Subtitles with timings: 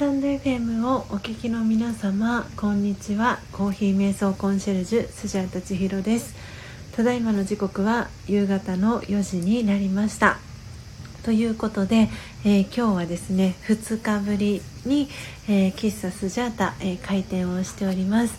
[0.00, 3.38] タンド FM をお聞きの皆様こんにちは。
[3.52, 6.34] コーヒー瞑想コンシェルジュスジャータ千尋です。
[6.92, 10.38] ただいまの時刻は夕方の4時になりました。
[11.22, 12.08] ということで、
[12.46, 15.10] えー、今日はですね2日ぶりに、
[15.50, 18.32] えー、喫茶スジャータ、えー、開店をしております、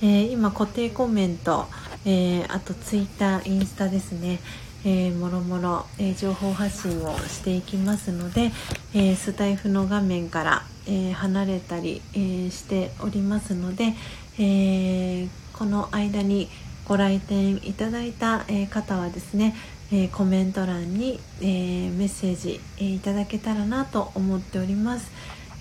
[0.00, 1.66] え今固定コメント、
[2.06, 4.38] えあとツイッターインスタですね。
[4.84, 8.52] えー、もろもろ、えー、情報発信をしていきますので、
[8.94, 13.94] えー、スタイフの画面から、え離れたり、えしておりますので、
[14.38, 16.48] えーこの間に
[16.86, 19.56] ご来店いただいた、え方はですね、
[19.90, 25.10] えコメント欄に、えメッセージ、えいただけたらなと思っております、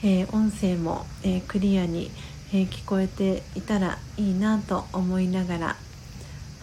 [0.04, 2.12] え音声も、えクリアに、
[2.54, 5.76] え聞こえていたらいいなと思いながら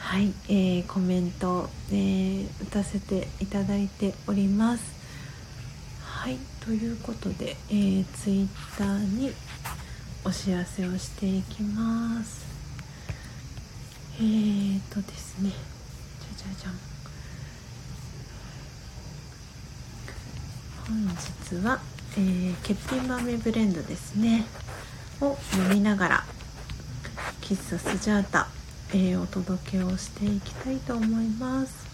[0.05, 5.03] はい、えー、コメント、えー、打たせていただいております。
[6.24, 9.30] はいということで、えー、ツイッターに
[10.25, 12.47] お知らせをしていきます。
[14.16, 16.72] えーとですね、じゃじゃじゃん。
[20.89, 21.78] 本日は、
[22.16, 24.47] えー、欠品豆ブレンドですね
[25.20, 25.36] を
[25.69, 26.25] 飲みながら
[27.42, 28.48] 喫茶スジャータ
[28.94, 31.86] えー、お届けをしていきたいと思います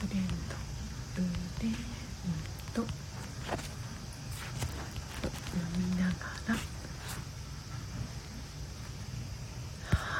[0.00, 0.32] ブレンド
[1.16, 1.22] ブ
[1.64, 1.90] レンド
[2.82, 2.86] 飲
[5.78, 6.14] みなが
[6.48, 6.56] ら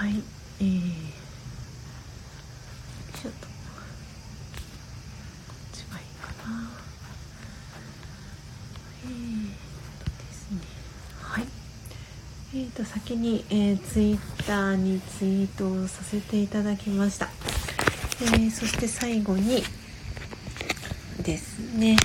[0.01, 0.15] はい
[0.61, 0.71] えー、
[3.21, 3.53] ちょっとこ
[5.53, 6.71] っちがいいかな。
[9.05, 9.11] えー、
[9.99, 10.61] とですね。
[11.21, 11.45] はい。
[12.55, 17.29] えーと先に、えー、ツイッターにツイートをさせていただきました、
[18.23, 19.63] えー、そして最後に
[21.23, 21.99] ですね、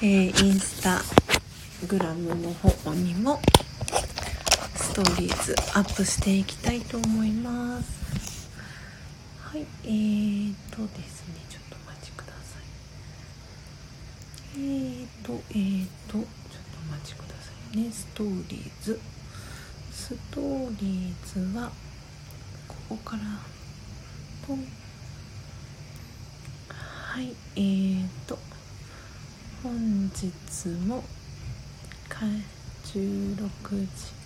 [0.00, 1.02] えー、インスタ
[1.88, 3.40] グラムの方にも
[4.84, 8.48] ストーリーズアップしていきたいと思います。
[9.40, 12.62] はいえーとですねちょっとお待ちください。
[14.56, 16.28] えーとえーとちょっと
[16.88, 17.90] お待ちくださいね。
[17.90, 19.00] ストーリーズ。
[19.90, 21.72] ストーリーズは
[22.68, 23.22] ここから。
[24.46, 24.66] ポン。
[26.68, 28.38] はいえーと
[29.62, 29.72] 本
[30.10, 31.02] 日も
[32.08, 32.26] か
[32.84, 34.23] 16時。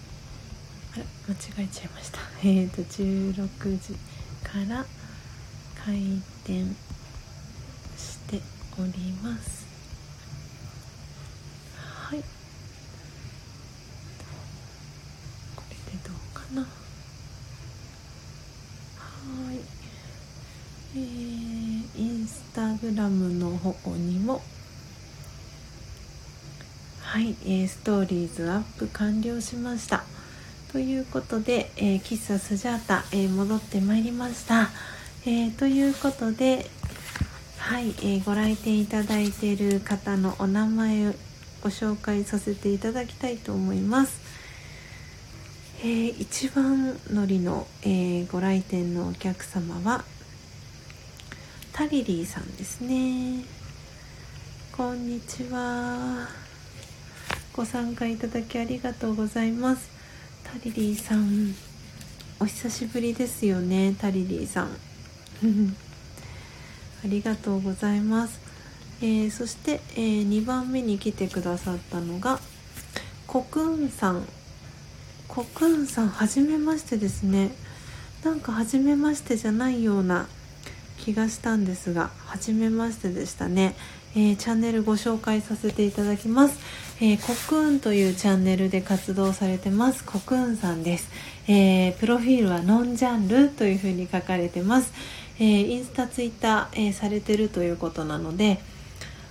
[0.94, 0.97] あ
[1.28, 2.19] 間違えちゃいました。
[2.43, 3.94] えーと16時
[4.43, 4.87] から
[5.84, 6.76] 開店
[7.97, 8.41] して
[8.81, 9.66] おります。
[11.77, 12.25] はい。
[15.54, 16.62] これでどうかな？
[16.62, 16.66] は
[19.53, 19.56] い。
[20.97, 21.00] えー、
[21.97, 24.43] インスタグラムの方にも。
[27.03, 30.04] はい、えー、ストーリーズアップ完了しました。
[30.72, 34.68] ということで、えー、喫茶スジャータ、えー、戻ってまいりました、
[35.24, 36.66] えー、ということで
[37.58, 41.12] はい、えー、ご来店いただいている方のお名前を
[41.62, 44.20] ご紹介させていただきたいと思います。
[45.80, 50.04] えー、一番乗りの、え、ご来店のお客様は
[51.72, 53.44] タリリーさんですね。
[54.72, 56.28] こんにちは。
[57.52, 59.97] ご参加いただきありがとうございます。
[60.50, 61.54] タリリーさん。
[62.41, 64.69] お久しぶりですよねタリリーさん。
[67.04, 68.41] ありがとうございます、
[69.03, 72.41] えー、そして、えー、2番目に来てくださったのが
[73.26, 74.26] コクンさん。
[75.28, 77.50] コクーンさん初めましてですね。
[78.25, 80.28] なんか初めましてじゃないような
[80.97, 83.76] 気がしたんですが初めましてでしたね、
[84.18, 86.58] えー、チャンネルご紹介させていただきます、
[87.00, 90.02] えー、コクーンというチャンネルで活動されてます。
[90.02, 91.08] コクーンさんです、
[91.46, 94.92] えー、プロフィールはノンジャンルというふうに書かれてます、
[95.38, 98.60] えインスタツイッター、えされてるということなので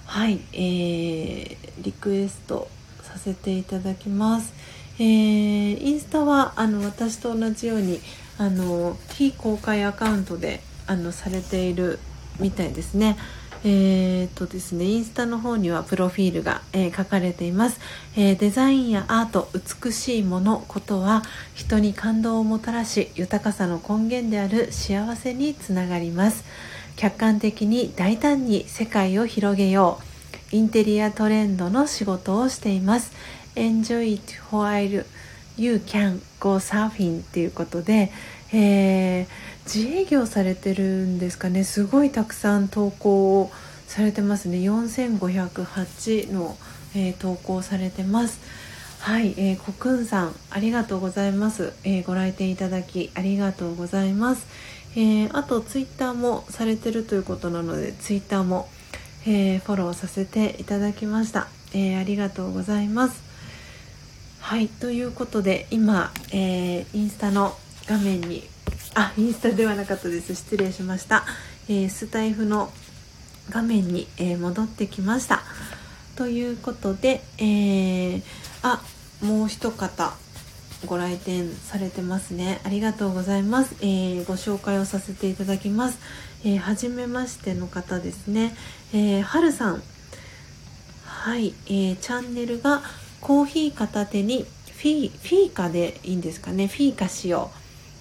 [0.05, 2.69] はい、えーリクエスト
[3.03, 4.53] させていただきます。
[4.99, 7.99] えー、インスタはあの私と同じように
[8.37, 11.99] あの非公開アカウントであのされている
[12.39, 13.17] みたいですね。
[13.63, 17.79] えー、っとですね、インスタの方にはプロフィールが、えー、書かれています、
[18.15, 21.23] えー、デザインやアート、美しいもの、ことは
[21.53, 26.43] 人に感動をもたらし、豊かさの根源である幸せにつながります。
[26.95, 29.99] 客観的に大胆に世界を広げよ
[30.51, 30.55] う。
[30.55, 33.11] インテリアトレンドの仕事をしています。
[33.55, 35.03] enjoy it while
[35.57, 38.11] you can go surfing っていうことで、
[38.53, 39.27] えー、
[39.73, 41.65] 自営業されてるんですかね。
[41.65, 43.51] すごいたくさん投稿を
[43.85, 44.59] されてますね。
[44.59, 46.57] 4508の、
[46.95, 48.39] えー、投稿されてます。
[48.99, 54.47] はい、えー、コクンさんありがとうございます、えー、ご来店いただきありがとうございます。
[54.95, 58.69] えー、あとツイッターもされてるということなのでツイッターも、
[59.25, 63.21] え、フォローさせていただきました、え、ありがとうございます。
[64.39, 67.53] はいということで今、えインスタの
[67.85, 68.47] 画面に
[68.95, 70.35] あインスタではなかったです。
[70.35, 71.25] 失礼しました、
[71.69, 72.71] えスタイフの
[73.49, 75.43] 画面に、え戻ってきました。
[76.15, 78.21] ということで、え
[78.63, 78.81] あ
[79.21, 80.13] もう一方
[80.85, 82.61] ご来店されてますね。
[82.63, 85.97] ありがとうございます、えー、ご紹介をさせていただきます、
[86.43, 88.55] えー、初めましての方ですね、
[88.93, 89.81] えー、はるさん。
[91.05, 92.81] はい、えー、チャンネルが
[93.21, 96.67] コーヒー片手にフィフィーカでいいんですかね。
[96.67, 97.56] フィーカしよう。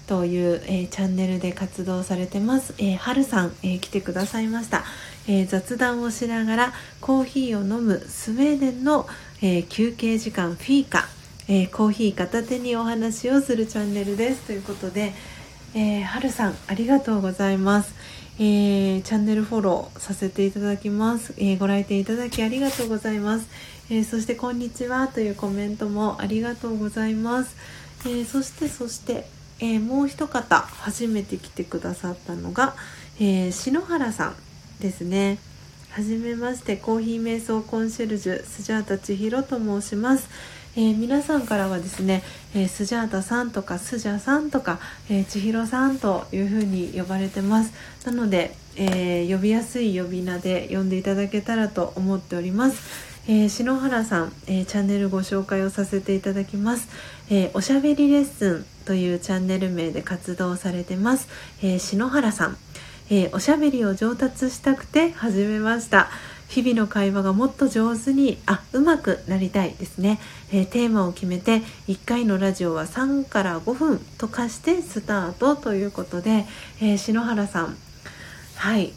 [0.06, 4.84] という、えー、チャンネルで活動されてます、えー、はるさん、えー、来てくださいました、
[5.26, 9.06] えー、雑談をしながらコーヒーを飲むスウェーデンの、
[9.42, 11.08] えー、休憩時間フィーカ。
[11.48, 14.42] えー、コーヒー片手にお話をするチャンネルです。
[14.46, 15.12] ということで、
[15.76, 17.94] えー、はるさんありがとうございます、
[18.38, 23.46] えー、チャンネルフォローさせていただきます、えご来店いただきありがとうございます、
[23.90, 27.56] えそしてこんにちはというコメントもありがとうございます、
[28.08, 29.26] えそしてそして、
[29.60, 32.74] えもう一方初めて来てくださったのが、
[33.20, 34.36] え篠原さん
[34.80, 35.38] ですね。
[35.90, 40.28] はじめましてコーヒー瞑想コンシェルジュスジャータ千尋と申します。
[40.76, 42.22] えー、皆さんからはですね、
[42.54, 47.72] え、スジャータさんとかスジャさんとか、え、千尋さんというふうに呼ばれてます。
[48.04, 52.82] なので、え、呼びやすい呼び名で呼んでいただけたらと思っております。
[53.26, 56.88] え、篠原さん、え、チャンネルご紹介をさせていただきます、
[57.30, 61.28] えー、おしゃべりレッスンというチャンネル名で活動されてます、
[61.62, 62.56] え篠原さん、
[63.10, 66.08] えおしゃべりを上達したくて始めました。
[66.48, 70.20] 日々の会話がもっと上手にあうまくなりたいですね、
[70.52, 71.58] えー、テーマを決めて
[71.88, 76.46] 1回のラジオは3から5分とかしてスタートということで、
[76.80, 77.76] えー、篠原さん。
[78.56, 78.92] はい。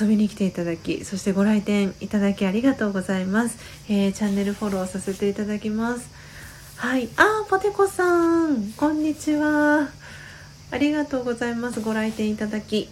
[0.00, 3.56] 遊びに来ていただきそしてご来店いただきありがとうございます、
[3.88, 6.17] えー、チャンネルフォローさせていただきます。
[6.78, 7.08] はい。
[7.16, 8.72] あポテコさん。
[8.76, 9.88] こんにちは。
[10.70, 11.80] ありがとうございます。
[11.80, 12.88] ご来店いただき。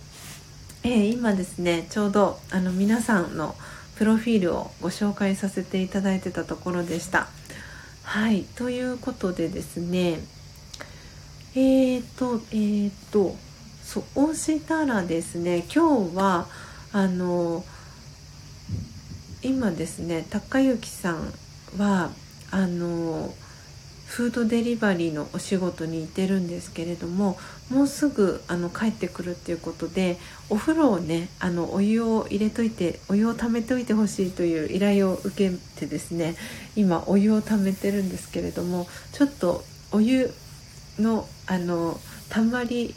[0.83, 3.55] えー、今ですねちょうどあの皆さんの
[3.95, 7.29] プロフィールをご紹介させていただいてたところでした。
[8.03, 8.43] はい。
[8.57, 10.19] ということでですね。
[11.55, 13.37] えっ、とえっ、と
[13.85, 15.65] そうしたらですね。
[15.73, 16.49] 今日は
[16.93, 17.65] あの
[19.45, 21.33] 今ですね高之さん
[21.79, 22.11] は
[22.51, 23.33] あの
[24.17, 27.37] フードデリバリーのお仕事に行ってるんですけれども
[27.69, 30.17] もうすぐあの帰ってくるっていうことで
[30.49, 36.35] お風呂をねあのお湯を入れといてお湯をためておいてほしいという依頼を受けてですね
[36.77, 40.33] 今お湯をためてるんですけれどもちょっとお湯
[40.99, 42.95] のあのたまり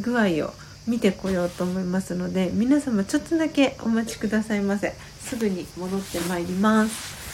[0.00, 0.54] 具合を
[0.86, 4.94] 見てこようと思いますので皆様ちょっとだけお待ちくださいませ。
[5.20, 7.24] すぐに戻ってまいります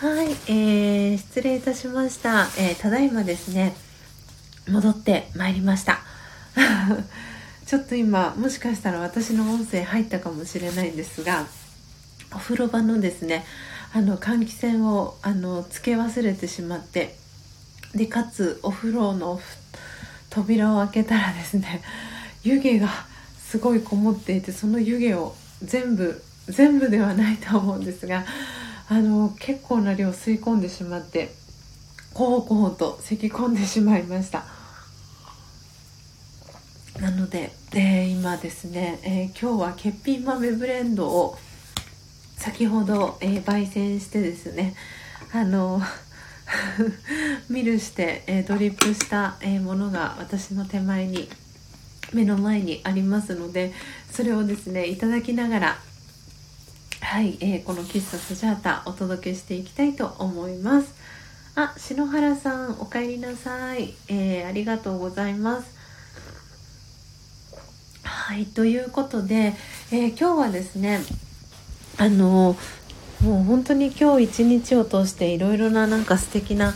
[0.00, 2.48] はい、えー、失礼いたしました。
[2.58, 3.72] えー、ただいまですね、
[4.68, 6.00] 戻ってまいりました。
[7.66, 11.46] ちょっと今、もしかしたら私の音声入ったかもしれないんですが、
[12.32, 13.44] お風呂場のですね、
[13.94, 17.14] あの、換気扇を、あの、つけ忘れてしまって、
[17.94, 19.40] で、かつ、お風呂の
[20.30, 21.80] 扉を開けたらですね、
[22.42, 22.88] 湯気が
[23.48, 28.24] すごいこもっていて、その湯気を全部、全部ではないと思うんですが、
[28.92, 31.30] あの結構な量吸い込んでしまって
[32.12, 34.44] こうこうと咳き込んでしまいました。
[37.00, 41.38] なので、えー、今ですね、えー、今日は欠品豆ブレンドを
[42.36, 44.74] 先ほど、えー、焙煎してですね
[45.32, 45.80] あの
[47.48, 51.30] ミルして、えドリップした、えものが私の手前に
[52.12, 53.72] 目の前にありますので
[54.10, 55.78] それをですねいただきながら
[57.00, 60.94] はい、えー、この喫茶スジャータお届けしていきたいと思います。
[61.56, 65.74] あ、篠原さんお帰りなさい、えー、ありがとうございます。
[68.04, 69.54] はいということで、
[69.90, 71.00] えー、今日はですね
[71.98, 72.56] あの
[73.20, 76.72] もう本当に今日一日を通していろいろななんか素敵な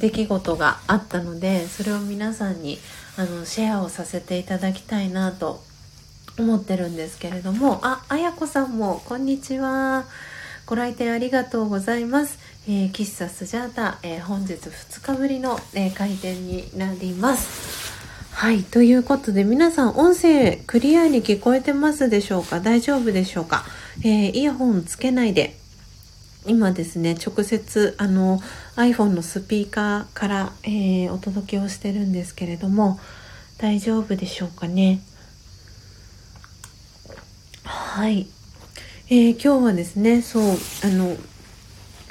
[0.00, 2.78] 出来事があったのでそれを皆さんに
[3.16, 5.62] あのシェアをさせていただきたいなと
[6.38, 10.04] 思ってるんですけれどもああやこさんもこんにちは。
[10.66, 17.88] ご来店ありがとうございます、えー、喫茶スジャータ、えー、本日2日ぶりの、えー、開店になります。
[18.32, 22.60] はいということで皆さん音声クリアに聞こえてますでしょうか？
[22.60, 23.64] 大丈夫でしょうか、
[24.04, 25.56] えイヤホンつけないで。
[26.46, 28.40] 今ですね直接あの
[28.76, 33.00] iPhone のスピーカーから、え、お届けをしてるんですけれども
[33.58, 35.00] 大丈夫でしょうかね？
[37.68, 38.26] はい、
[39.10, 41.14] えー、今日はですねそうあの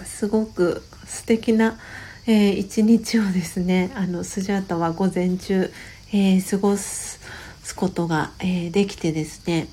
[0.06, 1.80] すごく素敵な、
[2.28, 5.72] えー、一日をですねあのスジャータは午前中、
[6.14, 7.20] えー、過ごす
[7.76, 9.68] ことが、えー、できてですね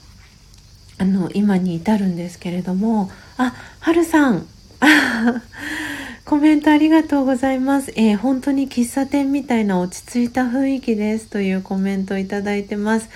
[0.97, 4.47] あの今に至るんですけれどもあはるさん
[6.25, 7.93] コメントありがとうございます。
[7.97, 13.11] えー、本当に喫茶店みたいな落ち着いた雰囲気ですというコメントいただいてます。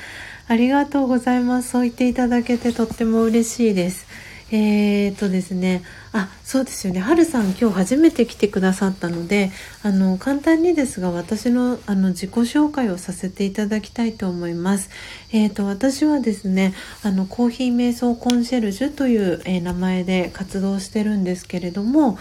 [0.49, 1.71] ありがとうございます。
[1.71, 4.07] そう言っていただけてとっても嬉しいです。
[4.51, 7.01] えー、とですね、あ、そうですよね。
[7.01, 9.51] はるさん今日初めて来てくださったので、
[9.83, 14.89] あの、簡単にですが私のあの自己紹介をさせていただきたいと思います。
[15.33, 22.19] えー、と、私はですね、あの、コーヒー瞑想コンシェルジュという、えー、名前で活動してるんですけれども、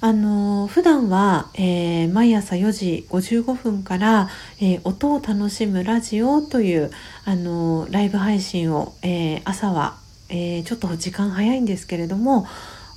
[0.00, 4.28] あの普段は、えー、毎朝4時55分から、
[4.60, 6.90] えー、音を楽しむラジオという、
[7.24, 9.96] あのライブ配信を、えー、朝は
[10.28, 12.46] え、ちょっと時間早いんですけれども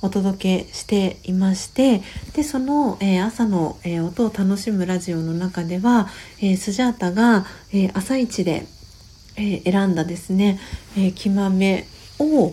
[0.02, 2.02] お届けしていまして
[2.34, 6.08] でその、え、朝の、え、音を楽しむラジオの中では、
[6.40, 8.66] えスジャータが、え朝一で、
[9.36, 10.58] え選んだですね、
[10.98, 11.86] え木豆
[12.18, 12.52] を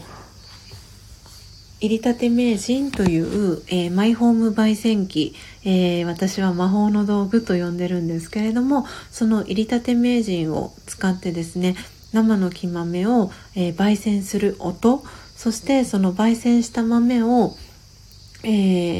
[1.81, 5.33] 入りたて名人という、えー、マイホーム焙煎機、
[5.63, 11.75] えー、私は魔法の道具と呼んでるんですけれどもその入りたて名人を使ってですね
[12.11, 15.03] 生の木豆を、えー、焙煎する音
[15.39, 17.55] そしてその焙煎した豆を、
[18.43, 18.47] え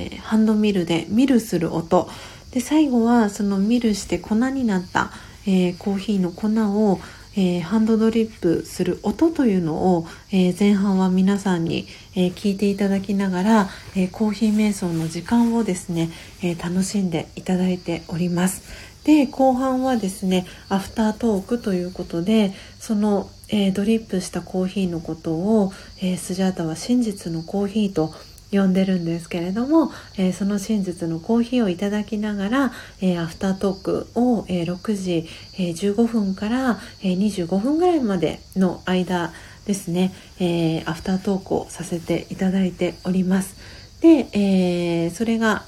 [0.08, 2.08] ー、ハンドミルでミルする音。
[2.52, 5.12] で最後はそのミルして粉になった、
[5.46, 7.02] え、コーヒーの粉を、
[7.42, 16.10] えー、ハンドドリップする音というのを、えー、前半は皆さんに、えー、聞いていただきながら、えコーヒー瞑想の時間をですね、
[16.44, 18.64] え楽しんでいただいております。
[19.06, 28.14] で後半はですねアフタートークということでその、え、ドリップしたコーヒーのことを、え、スジャータは真実のコーヒーと
[28.52, 35.28] 呼んでるんですけれども、えー、その真実のコーヒーをいただきながら、えー、アフタートークを、えー、6時、
[35.58, 39.32] え15分から、え25分ぐらいまでの間
[39.66, 43.56] ですね、えアフタートークをさせていただいております。
[44.02, 45.64] で、えそれが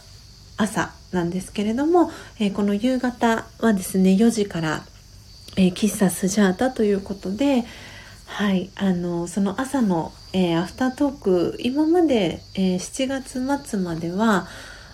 [0.57, 4.83] 朝なんですけれども、え、この夕方はですね4時から、
[5.57, 7.65] え、喫茶スジャータということで、
[8.33, 14.47] はい、あのその朝の、えー、アフタートーク今まで、え7月末までは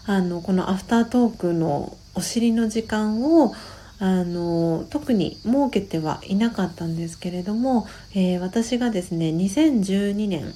[0.07, 3.53] あのこのアフタートークのお尻の時間を
[3.99, 10.53] あの特に設けてはいなかったんですけれども、え私がですね2012年、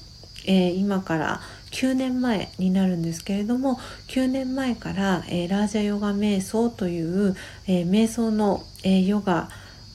[0.48, 7.36] え今から9年前になるんですけれども9年前から、えー、ラージャヨガ瞑想という、
[7.68, 9.50] え、瞑想の、え、ヨガ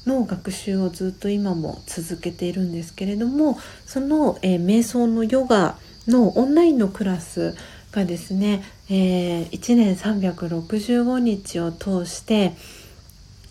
[0.07, 7.55] の学習をずっと今も続けているんですけれどもその、え瞑想のヨガのオンラインのクラス
[7.93, 12.53] がですね、え1年365日を通して、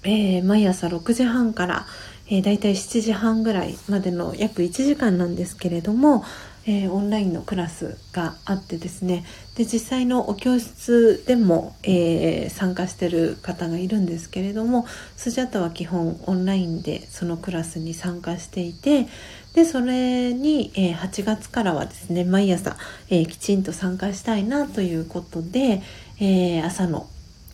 [0.03, 1.85] え毎朝6時半から、
[2.27, 6.23] えー、だいたい7時半ぐらいまでの約1時間なんですけれども、
[6.67, 9.23] えー、オンラインのクラスがあってですね。
[9.55, 19.07] で実際のお教室でも、えー、参加してる方がいるんですけれどもスジャタは基本オンラインでそのクラスに参加していて
[19.53, 22.75] でそれに、えー、8月からはですね毎朝、
[23.09, 25.81] え、きちんと参加したいなということで、
[26.19, 27.07] え、朝の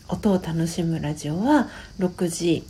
[0.07, 2.63] 音を楽しむラジオは6時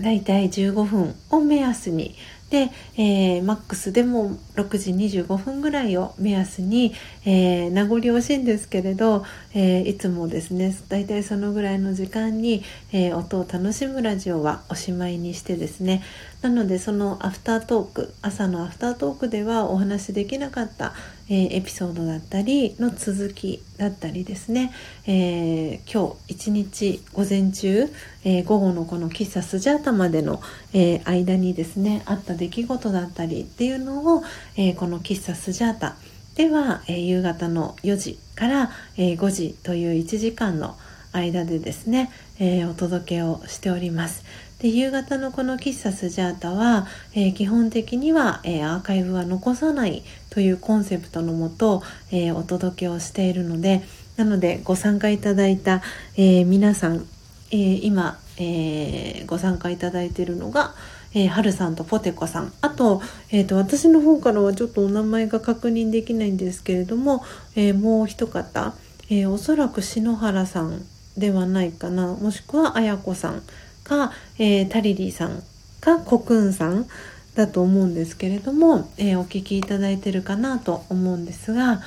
[0.00, 2.14] だいたい15分を目安に
[2.50, 6.94] で、えー、マックスでも6時25分ぐらいを目安に、
[7.26, 9.24] えー、名残惜しいんですけれど、
[9.54, 16.02] えー、いつもですね大体そのぐらいの時間に、え、音を楽しむラジオはおしまいにしてですね
[16.40, 20.94] なのでそのアフタートーク朝のアフタートークではお話しできなかった、
[21.28, 24.72] えー、エピソードだったりの続きだったりですね、
[25.06, 27.92] えー、今日一日午前中、
[28.24, 30.40] えー、午後のこの喫茶スジャータまでの、
[30.72, 34.22] え間にですねあった出来事だったりっていうのを、
[34.56, 35.96] えこの喫茶スジャータ
[36.36, 40.76] では、え夕方の4時から、え5時という1時間の
[41.12, 44.24] 間でですね、えお届けをしております。
[44.60, 53.82] で夕方のこの喫茶スジャータは、えー、基本的には、えー、アーカイブは残さないというコンセプトのもと、えー、お届けをしているので
[54.16, 55.80] なのでご参加いただいた、
[56.16, 57.06] え皆さん、
[57.52, 60.74] え今、えご参加いただいているのが、
[61.14, 62.52] えー、はるさんとポテコさん。
[62.60, 63.00] あと,、
[63.30, 67.24] えーと、私の方からはちょっとお名前が確認できないんですけれども、
[67.54, 68.74] え、もう一方、
[69.08, 70.84] え、おそらく篠原さん
[71.16, 72.08] ではないかな。
[72.08, 73.42] もしくはあやこさん。
[73.88, 75.42] か、えー、タリリーさん
[75.80, 76.86] かコクンさん
[77.34, 81.80] だと思うんですけれども、えー、お聞きいただいてるかなと思うんですが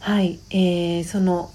[0.00, 1.50] はい、えー、その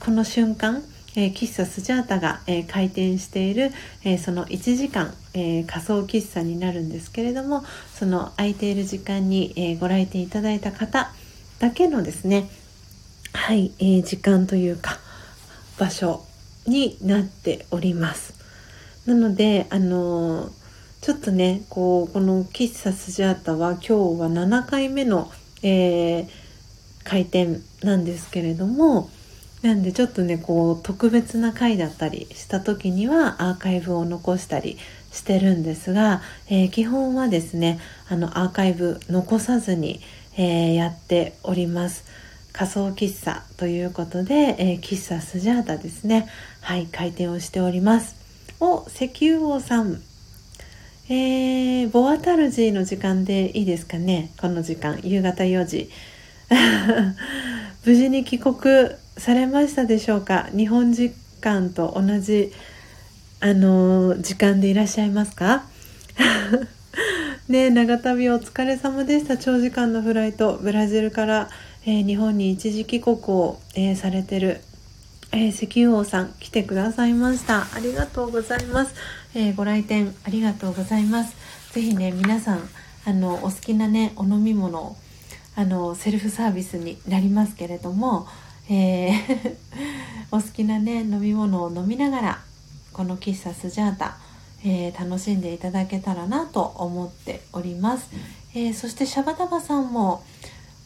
[0.00, 0.82] この瞬間、
[1.16, 3.70] えー、喫茶スジャータが、えー、開店している、
[4.04, 11.12] えー、その1時間、え仮想喫茶になるんですけれどもその空いている時間に、えご来店いただいた方
[11.58, 12.48] だけのですね
[13.34, 14.98] はい、え時間というか
[15.78, 16.22] 場所
[16.66, 18.31] になっております。
[19.06, 20.50] なのであの
[21.00, 25.30] ちょっとねこうこの喫茶スジャータは今日は7回目の、
[25.62, 26.28] えー、
[27.02, 29.10] 開店なんですけれども
[29.62, 34.76] なんでちょっとねこう特別な回だったりした時にはアーカイブを残したり
[35.12, 40.00] してるんですが、えー、基本はですねあのアーカイブ残さずに、
[40.36, 42.04] えー、やっております。
[42.52, 46.28] 仮想喫茶ということで、えー、喫茶スジャータですね。
[46.60, 48.21] はい開店をしております。
[48.64, 50.00] お石油王さん。
[51.08, 54.30] えー、ボアタルジーの時間でいいですかね？
[54.40, 55.90] この時間夕方4時。
[57.84, 58.54] 無事に帰国
[59.18, 60.48] されましたでしょうか？
[60.56, 62.52] 日本時間と同じ
[63.40, 65.64] あの時間でいらっしゃいますか？
[67.48, 69.38] ね長旅お疲れ様でした。
[69.38, 71.50] 長時間のフライトブラジルから、
[71.84, 74.60] えー、日本に一時帰国を、えー、されてる
[75.32, 77.66] えー、石油王さん来てくださいました。
[77.74, 78.94] ありがとうございます、
[79.34, 81.34] えー、ご来店ありがとうございます。
[81.72, 82.68] ぜひね皆さん
[83.06, 84.94] あのお好きなねお飲み物
[85.56, 88.26] あのセルフサービスになりますけれども、
[88.68, 89.56] えー
[90.30, 92.40] お好きなね飲み物を飲みながら
[92.92, 94.16] この喫茶スジャータ、
[94.64, 98.10] えー、楽しんでいただけたらなと思っております、
[98.54, 100.22] え、そしてシャバダバさんも、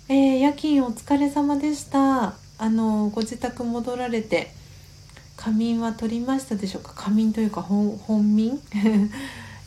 [0.08, 2.45] えー、夜勤お疲れ様でした。
[2.58, 4.50] あのご自宅戻られて
[5.36, 6.94] 仮眠は取りましたでしょうか？
[6.94, 8.60] 仮眠というか本眠？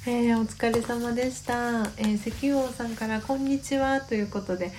[0.08, 4.72] えー、お疲れ様でした、えー、石油王さんから「こんにちは」ということで、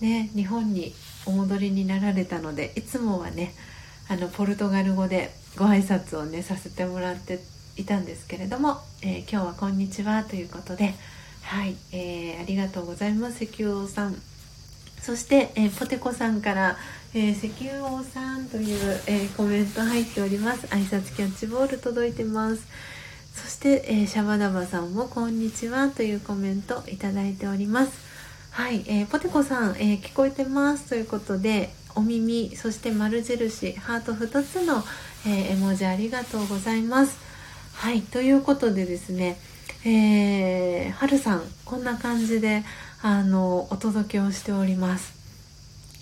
[0.00, 0.94] ね、日本に
[1.26, 3.54] お戻りになられたのでいつもはね
[4.08, 7.40] あのポルトガル語でご挨拶をねさせてもらって
[7.76, 10.94] いたんですけれども、えー、今日は「こんにちは」ということで
[11.42, 14.16] はい、えー、ありがとうございます石油王さん。
[15.02, 16.76] そして、えー、ポテコさんから
[17.14, 20.66] 「えー、石油王さんという、えー、コメント入っております。
[20.66, 22.66] 挨拶キャッチボール届いてます。
[23.34, 27.92] そして、えー、シャバダバさんもこんにちはというコメントいただいております。
[28.50, 34.84] はい、えー、ポテコさん、え聞こえてますということでお耳そして丸印ハート2つの、
[35.26, 37.16] え絵文字ありがとうございます。
[37.72, 39.38] はいということでですね
[39.84, 42.64] えー、はるさんこんな感じで
[43.00, 45.14] あのお届けをしております。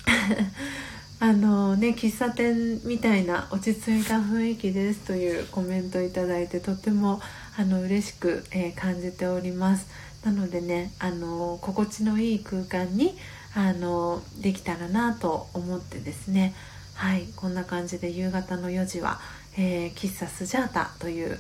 [1.19, 7.21] あのね喫茶店みたいな落ち着いた雰囲気ですというコメントをいただいてとても
[7.57, 9.89] あの嬉しく、えー、感じております。
[10.25, 13.17] なのでねあの心地のいい空間に
[13.55, 16.55] あのできたらなと思ってですね。
[16.95, 19.21] はいこんな感じで夕方の4時は、
[19.57, 21.39] えー、喫茶スジャータという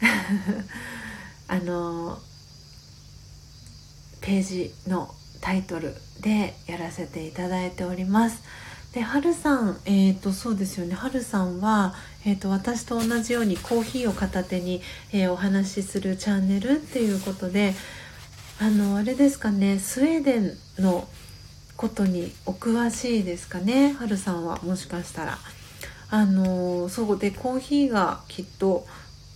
[1.48, 2.18] あの
[4.20, 8.42] ページのタイトルでやらせていただいております。
[8.92, 10.94] ではるさんえっ、ー、とそうですよね。
[10.94, 11.94] はるさんは、
[12.26, 17.74] えーと、私と同じようにコーヒーを片手に、えー、お話しするチャンネルっていうことで
[18.60, 19.78] あのあれですかね。
[19.78, 21.08] スウェーデンの
[21.78, 23.94] ことにお詳しいですかね。
[23.94, 25.38] はるさんはもしかしたら。
[26.10, 28.86] あのそうでコーヒーがきっと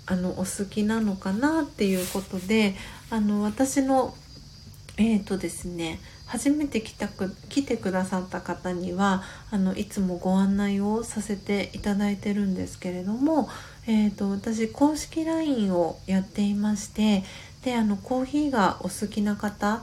[0.05, 2.75] あのお好きなのかなっていうことで
[3.09, 4.15] あの私の
[4.99, 13.49] えーとですね初めて来たく来てくださった方にはあのいつもご案内をさせていただいてるんですけれども、
[13.87, 17.23] えーと、私公式 LINE をやっていまして
[17.65, 19.83] であのコーヒーがお好きな方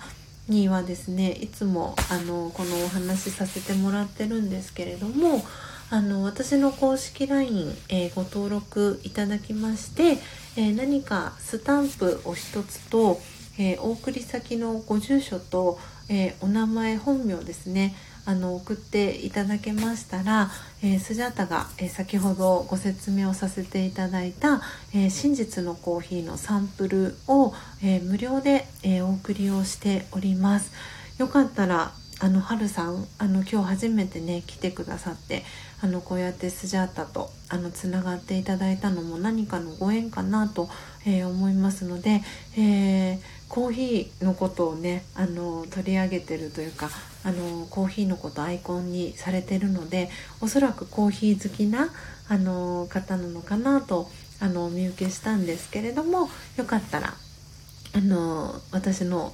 [0.49, 5.43] にはですねいつもあのこのお話しさせてもらってるんですけれども
[5.89, 10.17] あの私の公式 LINE、えー、ご登録いただきまして、
[10.57, 13.21] えー、何かスタンプを一つと、
[13.59, 15.77] えー、お送り先のご住所と、
[16.09, 20.49] えお名前本名ですねあの送っていただけましたら、
[20.81, 24.61] えー、スジャータが、えー、先ほどご説明をさせていただいた、
[24.93, 30.71] えー、真実のコーヒーのサンプルを、え無料で、えお送りをしております。
[31.17, 35.43] よかったらあのはるさんあの今日初めてね来てくださって
[35.81, 40.69] あのこうやってスジャータとあのつながっていただいたのも何かのご縁かなと、
[41.05, 42.21] え、思いますので、
[42.57, 43.19] えー、
[43.53, 46.89] コーヒーのことをねあの取り上げてるというか
[47.23, 50.09] あのコーヒーのことアイコンにされてるので
[50.41, 51.89] おそらくコーヒー好きな
[52.29, 57.13] あの方なのかなとあのお見受けしたんですけれどもよかったら
[57.95, 59.33] あの私の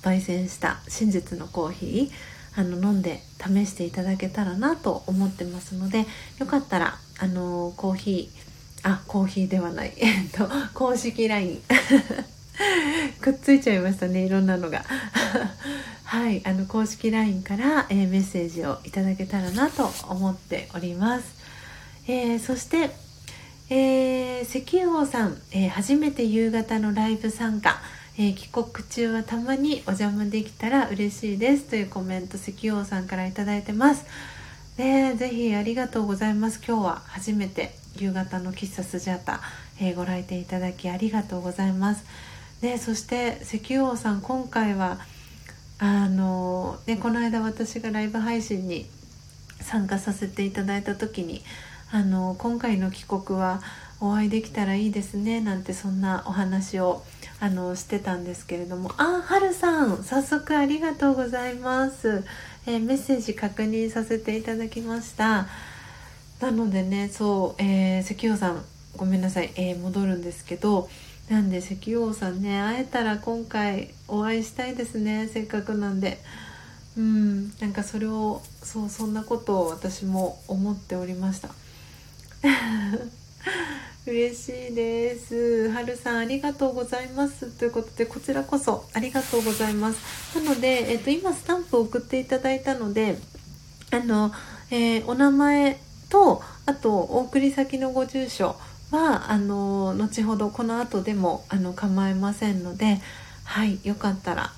[0.00, 6.06] 焙煎した真実のコーヒーあの飲んで試していただけたらなと思ってますので
[6.38, 11.60] よかったらあのコーヒーあコーヒーではないえっと公式 LINE
[13.20, 14.84] くっついちゃいましたねいろんなのが。
[16.04, 21.24] はいあの公式 LINE から、えー、メッセージをいただけたらなと思っております、
[22.06, 22.90] えー、そして
[23.70, 27.78] えー、石油王さん、えー、初めて夕方のライブ参加、
[28.16, 31.64] えー、帰国中はたまにお邪魔できたら嬉しいです。
[31.64, 34.06] というコメント石油王さんから頂いてます。
[34.78, 36.62] ねぜひありがとうございます。
[36.66, 39.42] 今日は初めて夕方の喫茶スジャータ、
[39.80, 42.04] えご来店いただきありがとうございます。
[42.62, 44.98] ねそして石油王さん今回は
[45.78, 48.86] あのねこの間私がライブ配信に
[49.60, 51.42] 参加させていただいた時に
[51.90, 53.60] あの今回の帰国は
[54.00, 57.02] お会いできたらいいですねなんてそんなお話を
[57.40, 58.92] あのしてたんですけれども。
[58.96, 62.24] あはるさん早速ありがとうございます、
[62.66, 65.46] えー、メッセージ確認させていただきました。
[66.40, 68.64] なのでねそう、えー、関陽さん
[68.96, 70.88] ごめんなさい、えー、戻るんですけど
[71.28, 75.28] なんで石油王さんね会えたら今回お会いしたいですね。
[75.28, 76.18] せっかくなんで。
[76.96, 81.50] うんなんかそれをそうそんなことを私も思っておりました。
[84.04, 85.70] 嬉しいです。
[85.70, 87.46] はるさんありがとうございます。
[87.46, 90.38] ということでこちらこそありがとうございます。
[90.38, 93.16] なので、えっと、今スタンプを送っていただいたので
[93.92, 94.32] あの、
[94.70, 98.56] えー、お名前とあとお送り先のご住所
[98.90, 103.00] はあの後ほどこの後でもあの構いませんので
[103.44, 104.52] はいよかったら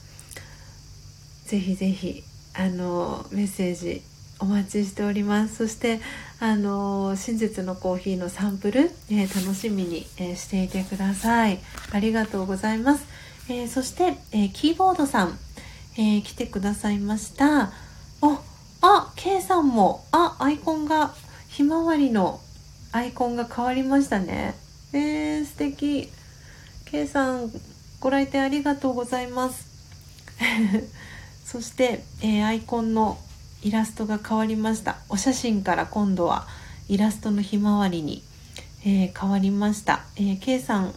[1.46, 2.22] ぜひぜひ
[2.54, 4.02] あのメッセージ
[4.38, 5.56] お待ちしております。
[5.56, 6.00] そして
[6.38, 11.58] あの真実のコーヒーのサンプル、えー、楽しみに、えー、していてください。
[11.92, 13.04] ありがとうございます、
[13.50, 15.38] えー、そして、えキーボードさん、
[15.98, 17.72] え来てくださいました。
[18.22, 18.40] あ
[18.82, 21.12] あ K さんもあアイコンが
[21.48, 22.40] ひまわりの
[22.92, 24.54] アイコンが変わりましたね。
[24.92, 26.10] えー、素敵。
[26.86, 27.50] K さん
[28.00, 29.68] ご来店ありがとうございます。
[31.46, 33.18] そして、えー、アイコンの
[33.62, 34.96] イラストが変わりました。
[35.08, 36.48] お写真から今度は
[36.88, 38.24] イラストのひまわりに、
[38.84, 40.94] えー、変わりました、えー、K さん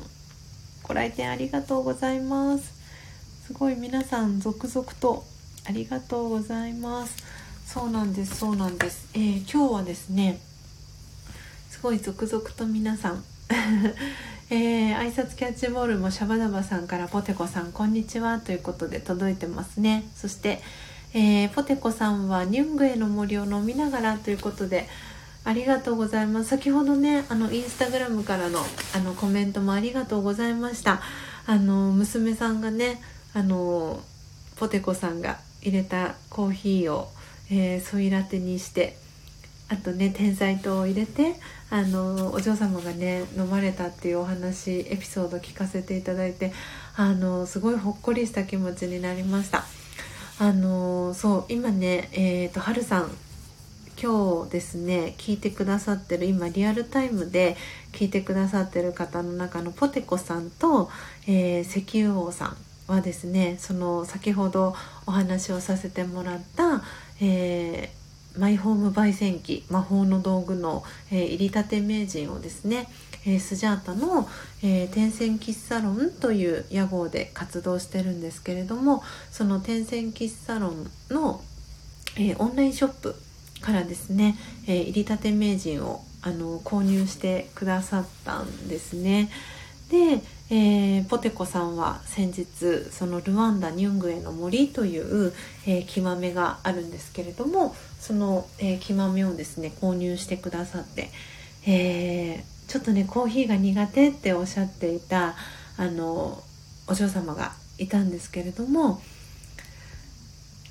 [0.81, 2.73] ご来店ありがとうございます。
[3.45, 5.23] すごい皆さん続々と
[5.65, 7.15] ありがとうございます。
[7.67, 10.39] そうなんですそうなんです、えー、今日はですね
[11.83, 13.23] ごい続々と皆さん。
[14.49, 18.39] えー、挨拶キャッチボールもシャバダバさんからポテコさんこんにちは。
[18.39, 20.05] ということで届いてますね。
[20.15, 20.61] そして、
[21.13, 24.15] えー、ポテコさんはニュングエの森を飲みながら。
[24.15, 24.87] ということで
[25.43, 26.51] ありがとうございます。
[26.51, 28.65] 先ほどねあのインスタグラムからの
[28.95, 31.01] あのコメントもありがとうございました。
[31.45, 33.01] あの娘さんがね
[33.33, 33.99] あの
[34.55, 37.09] ポテコさんが入れたコーヒーを、
[37.51, 39.02] えー、ソイラテにして
[39.73, 41.35] あとね天才糖を入れて
[41.71, 46.53] あのお嬢様がね飲まれたっていうお話エピソード聞かせていただいて
[46.95, 49.65] あのすごいほっこりした気持ちになりました。
[50.39, 53.11] あのそう今ねえっ、ー、とはるさん
[54.01, 57.55] 今日ですね聞いてくださってる今リアルタイムで
[57.93, 60.89] 聞いてくださってる方の中のポテコさんと、
[61.27, 62.47] えー、石油王さ
[62.89, 64.75] んはですねその先ほど
[65.07, 66.83] お話をさせてもらった、
[67.21, 68.02] えー
[68.37, 72.87] マイホーム焙煎機魔法の道具の、えー、入りたて名人をですね、
[73.25, 74.27] えー、スジャータの、
[74.63, 81.41] えー、天線喫茶ロンという屋号で活動してるんですけれどもその天線喫茶ロンの、
[82.17, 83.15] えオンラインショップ
[83.61, 84.35] からですね、
[84.67, 89.29] え入りたて名人をあの購入してくださったんですね。
[89.89, 95.33] で、えー、ポテコさんは先日そのルワンダ・ニュングエの森という、
[95.65, 101.09] えー、木豆があるんですけれどもその、えー、木豆をですね購入してくださって、
[101.65, 105.35] えー、ちょっとねコーヒーが苦手っておっしゃっていた
[105.77, 106.43] あの
[106.87, 109.01] お嬢様がいたんですけれども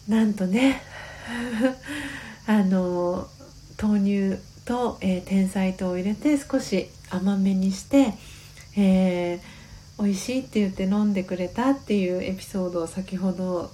[0.08, 0.82] なんとね
[2.46, 3.28] あの
[3.80, 4.00] 豆
[4.34, 8.14] 乳と、えー、天才糖を入れて少し甘めにして、
[8.76, 9.40] えー、
[10.02, 13.70] 美味しいって言って飲んでくれたっていうエピソードを先ほど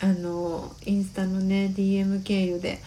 [0.00, 2.80] あのインスタのね DM 経由で、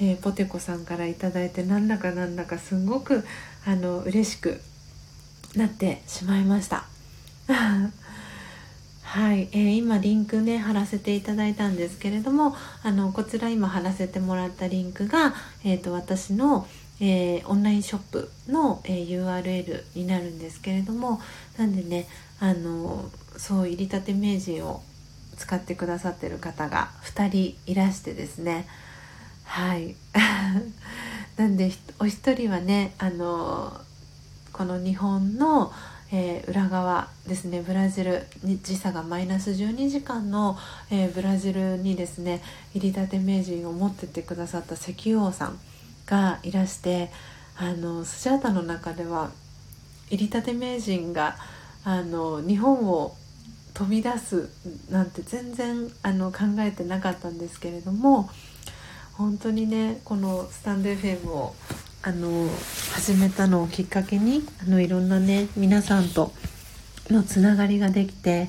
[0.00, 3.24] えー、ポテコさんから頂いてなんだかなんだかすごく
[3.66, 4.60] あの嬉しく
[5.54, 6.86] なってしまいました。
[9.02, 16.68] はい、えー、今リンクね貼らせていただいたんですけれどもあのこちら今貼らせてもらったリンクが、えーと、私の、
[17.00, 21.20] えー、オンラインショップの、えー、URL になるんですけれども
[21.58, 22.06] なんでね
[22.40, 24.82] あのそう入りたて名人を
[25.36, 28.66] 使ってくださってる方が2人いらしてですね。
[29.44, 29.94] はい。
[31.36, 33.80] なんでお一人はねあの
[34.52, 35.72] この日本の
[36.12, 40.58] えー、裏側ですねブラジル時差がマイナス12時間の、
[40.90, 42.42] えー、ブラジルにですね
[42.74, 45.58] 入りたて名人を持ってってくださった石油王さん
[46.06, 47.10] がいらして
[47.56, 49.30] あのスジャータの中では
[50.08, 51.36] 入りたて名人が
[51.84, 53.16] あの日本を
[53.74, 54.50] 飛び出す
[54.90, 58.28] なんて全然あの考えてなかったんですけれども
[59.14, 61.54] 本当にねこのスタンド FM を
[62.02, 62.48] あの
[62.94, 66.32] 始めたのをきっかけにあのいろんなね皆さんと
[67.10, 68.48] のつながりができて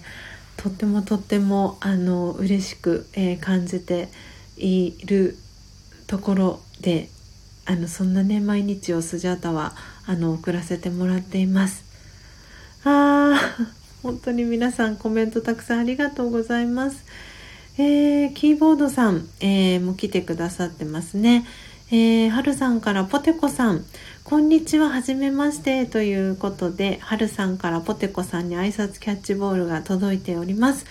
[0.58, 4.10] とってもとってもあの嬉しく、えー、感じて
[4.58, 5.36] いる
[6.08, 7.10] ところで
[7.66, 11.91] あのそんなね毎日をスジャータはあの送らせてもらっています。
[12.84, 13.66] あー
[14.04, 17.06] 本当に皆さんコメントたくさんありがとうございます
[17.78, 21.46] えー、キーボードさん、えー、も来てくださってますね
[21.94, 23.84] えー、はるさんからポテコさん、
[24.24, 30.86] こんにちは、はじめまして、ということで、はるさんからポテコさんに挨拶キャッチボールが届いております。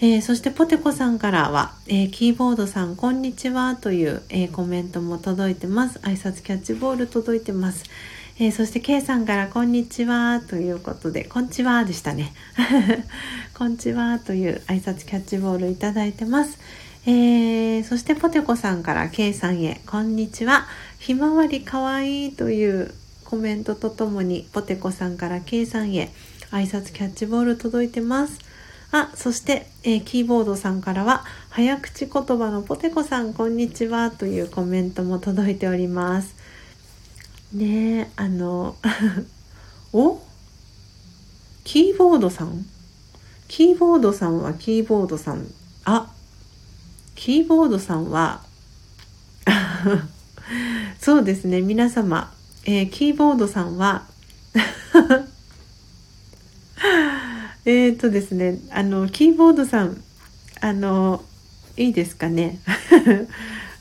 [0.00, 6.00] えー、そしてポテコさんからは、えー、キーボードさん、こんにちは、という、えー、コメントも届いてます。
[6.00, 7.84] 挨拶キャッチボール届いてます。
[8.44, 12.32] えそして K さんから、こんにちは、ということで、こんちはでしたね。
[13.54, 16.58] こんちは、という挨拶キャッチボールいただいてます。
[17.06, 20.66] えー、そしてポテコさんから K さんへ、こんにちは。
[20.98, 26.10] ひまわりかわいいというコメントとともに、ポテコさんから K さんへ、
[26.50, 28.40] 挨拶キャッチボール届いてます。
[28.90, 36.41] あ、そして、えー、キーボードさんからは、早口言葉のポテコさん、こんにちはというコメントも届いております。
[37.52, 38.76] ねえ、あの、
[39.92, 40.20] お？
[41.64, 42.64] キーボードさん？
[43.48, 45.46] キーボードさんはキーボードさん。
[45.84, 46.10] あ、
[47.14, 48.40] キーボードさんは
[51.00, 52.32] そうですね皆様、
[52.64, 54.04] えー、キーボードさんは
[57.64, 60.02] えっとですねあのキーボードさん
[60.60, 61.22] あの
[61.76, 62.58] いいですかね？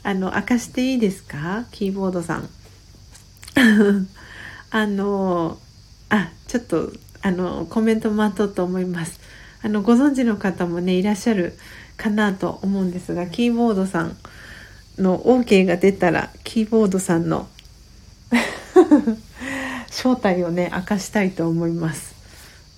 [0.04, 1.66] あの明かしていいですか？
[1.72, 2.50] キーボードさん。
[4.72, 5.58] あの
[6.10, 9.20] あちょっとあのコメント待とうと思います
[9.62, 11.54] あのご存知の方もねいらっしゃる
[11.98, 14.18] かなと思うんですがキーボードさん
[14.98, 17.48] の OK が出たらキーボードさんの
[19.90, 22.16] 正体をね明かしたいと思います。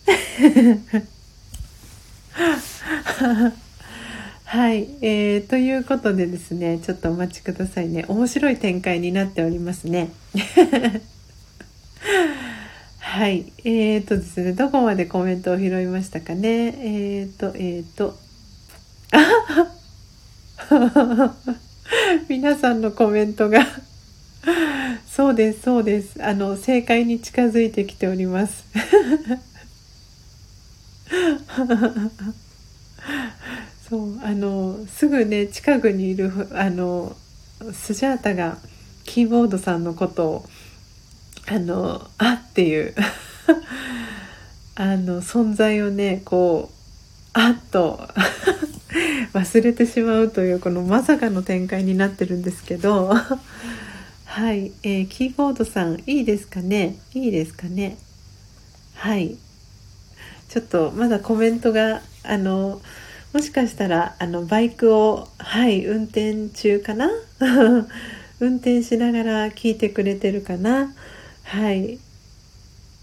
[4.53, 8.05] はい、えー、ということでですねちょっとお待ちくださいね。
[8.07, 10.11] 面白い展開になっておりますね。
[12.99, 16.67] はいえーとですねどこまでコメントを拾いましたかね。
[16.67, 18.15] えーとえーと。
[22.29, 23.67] 皆さんのコメントが。
[25.09, 26.23] そうですそうです。
[26.23, 28.65] あの正解に近づいてきております。
[33.93, 37.15] そうあのすぐね近くにいるあの
[37.71, 38.57] スジャータが
[39.03, 40.45] キーボードさんのことを
[41.47, 42.95] あのあっていう
[44.73, 48.09] あの存在をねこうあっと
[49.33, 53.13] 忘れてしまうというこのまさかの展開になってるんですけど
[54.25, 56.95] はい、えー、キーボードさんいいですかね？
[57.13, 57.97] いいですかね？
[58.95, 59.35] はい。
[60.49, 62.81] ちょっとまだコメントがあの
[63.33, 67.09] もしかしたらあのバイクをはい運転中かな？
[68.39, 70.93] 運転しながら聞いてくれてるかな？
[71.43, 71.97] はい。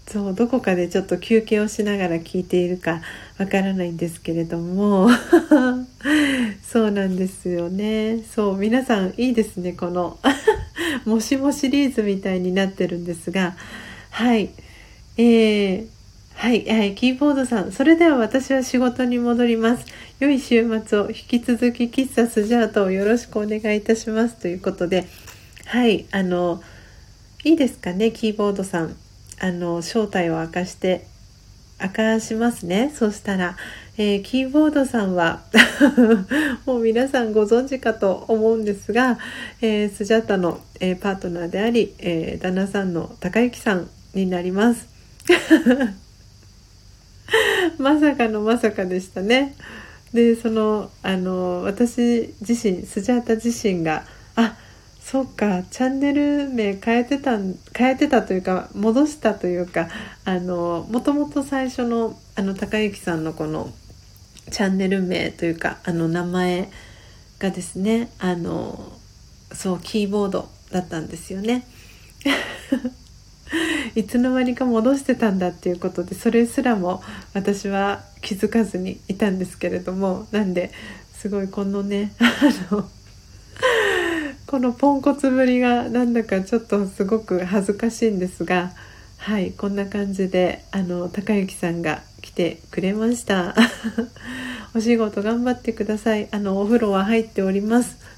[0.07, 3.01] そうどこかでちょっと休憩をしながら聞いているか
[3.37, 5.09] わからないんですけれども。
[6.65, 8.19] そうなんですよね。
[8.23, 10.17] そう皆さんいいですねこの。
[11.05, 13.55] もしもシリーズみたいになってるんですが。
[14.11, 14.49] はい。
[15.17, 15.85] えー、
[16.35, 17.71] はい、はい、キーボードさん。
[17.71, 19.85] それでは私は仕事に戻ります。
[20.21, 24.35] 良い週末を引き続き喫茶スジャートをよろしくお願いいたします。
[24.35, 25.07] ということで、
[25.65, 26.61] はい、あの、
[27.43, 28.95] いいですかね、キーボードさん。
[29.43, 31.07] あの正体を明かして
[31.81, 33.57] 明かしますねそしたら、
[33.97, 35.41] えー、キーボードさんは
[36.67, 39.17] もう皆さんご存知かと思うんですが、
[39.61, 44.87] えー、スジャータの、えー、パートナーであり、え旦那さんの高之さんになります
[47.79, 49.55] まさかのまさかでしたね
[50.13, 54.03] でそのあの私自身スジャータ自身が
[54.35, 54.57] あ
[54.99, 57.37] そうかチャンネル名変えてた
[57.73, 59.89] 変えてたというか戻したというか
[60.25, 63.71] あのもともと最初のあの高之さんのこの
[64.51, 66.69] チャンネル名というかあの名前
[67.39, 68.91] がですねあの
[69.53, 71.65] そうキーボードだったんですよね。
[73.95, 80.71] いつの間にか戻してたんだっていうことでそれすらも私は気づかずにいたんですけれどもなんで
[81.13, 82.89] すごいこのね あの
[84.47, 88.71] このポンコツぶりがなんだかちょっとすごく恥ずかしいんですが
[89.17, 93.55] はいこんな感じであの高之さんが来てくれました。
[94.73, 96.27] お仕事頑張ってください。
[96.31, 97.97] あのお風呂は入っております。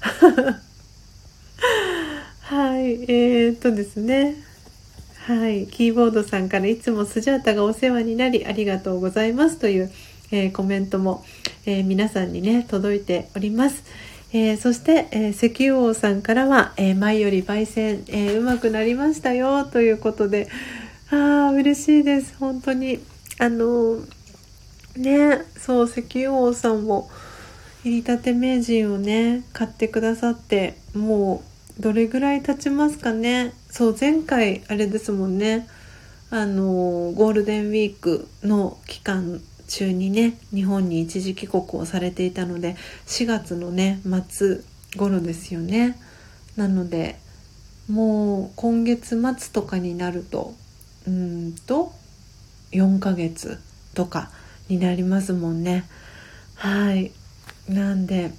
[2.42, 4.36] はいえー、っとですね。
[5.26, 5.66] はい。
[5.68, 9.90] キーボードさんからいつもスジャータがお世話になりありがとうございますという、
[10.30, 11.24] えー、コメントも、
[11.64, 13.84] えー、皆さんにね届いております。
[14.34, 20.48] えー、そして、え、石油王さんからは、え、前より焙煎、え、うまくなりましたよということで
[21.10, 22.36] ああ嬉しいです。
[22.38, 23.00] 本当に。
[23.38, 24.00] あの
[24.94, 27.08] ねそう石油王さんも
[27.82, 31.42] 入りたて名人をね買ってくださっても
[31.78, 33.54] うどれぐらい経ちますかね。
[33.76, 35.66] そう前回あれですもんね。
[36.30, 44.60] あのゴールデンウィークの期間中にね日本に一時帰国をされていたので4月のね末
[44.96, 45.98] 頃ですよね。
[46.54, 47.18] なので
[47.90, 50.54] もう今月末とかになると
[51.08, 51.90] うんと
[52.70, 53.58] 4ヶ月
[53.94, 54.30] とか
[54.68, 55.84] になりますもんね。
[56.54, 57.10] はい。
[57.68, 58.30] なんで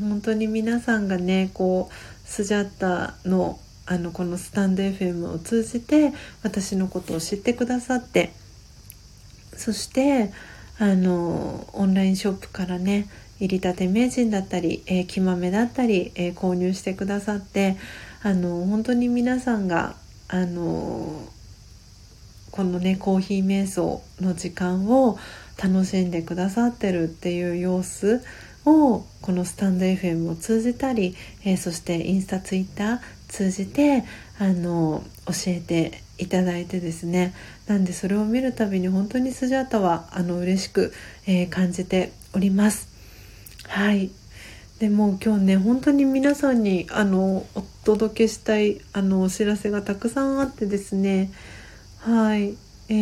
[0.00, 1.94] 本当に皆さんがねこう
[2.26, 6.12] スジャッタのあのこのスタンド FM を通じて
[6.42, 8.32] 私のことを知ってくださって
[9.56, 10.32] そして
[10.78, 13.08] あのオンラインショップからね
[13.40, 17.76] 入りたて名人だったり、えー、木豆だったり、えー、購入してくださって
[18.22, 19.96] あの本当に皆さんが
[20.28, 21.28] あの
[22.50, 25.18] このねコーヒー瞑想の時間を
[25.62, 28.22] 楽しんでくださってるっていう様子
[28.66, 34.04] をこのスタンド FM を通じたり、えー、そしてインスタツイッター通じて
[34.38, 37.34] あの教えていただいてですね。
[37.66, 40.92] なんでそれを見るたびに本当にスジャータはあの嬉しく、
[41.26, 42.88] えー、感じております。
[43.68, 44.10] はい。
[44.78, 51.30] でも今日ね本当に皆さんにあのお届けしたいあのお知らせがたくさんあってですね。
[51.98, 52.56] はい。
[52.88, 52.92] え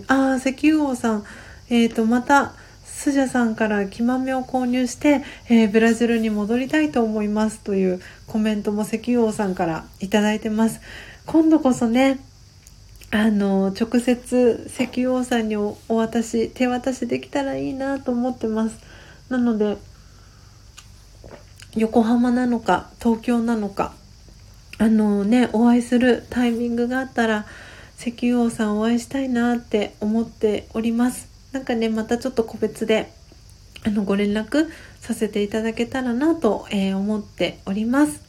[0.00, 1.24] ー、ああ石油王さん。
[1.70, 2.54] えっ、ー、とまた
[3.02, 10.80] スジャさんから木豆を購入して、えー、ブラジルに戻りたいと思いますというコメントも石油王さんから頂いてます。
[11.26, 12.20] 今度こそね
[13.10, 18.78] あの直接石油王さんにお渡し手渡しできたらいいなと思ってます。
[19.28, 19.78] なので
[21.74, 23.94] 横浜なのか東京なのか
[24.78, 27.46] あのねお会いするタイミングがあったら
[27.98, 31.31] 石油王さんお会いしたいなって思っております。
[31.52, 33.12] なんかねまたちょっと個別で
[33.84, 34.68] あのご連絡
[35.00, 38.22] させていただけたらなと、えー、思っております。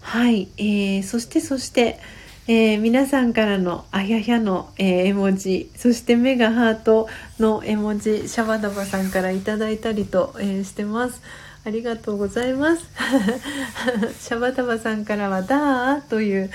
[0.00, 2.00] はい、えー、そしてそして
[2.48, 11.22] えー、皆さんからのあややの、えー、絵文字そして目がハートの絵文字シャバダバさんからいただいたりと、えー、してます。
[11.64, 12.82] ありがとうございます。
[14.20, 16.50] シャバダバさんからは「だー」という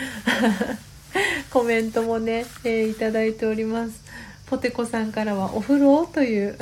[1.50, 4.07] コメントもね、えー、いただいております。
[4.48, 6.58] ポテコさんからは「お風呂?」という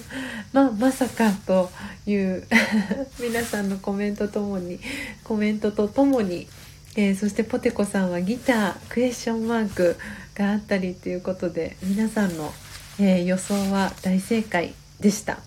[0.52, 1.70] まあまさかと
[2.06, 2.46] いう
[3.18, 4.78] 皆さんのコメントともに
[5.24, 6.48] コメントとともに
[6.96, 9.96] えー、そしてポテコさんはギタークエスチョンマーク
[10.34, 12.52] があったりということで皆さんの、
[12.98, 15.38] えー、予想は大正解でした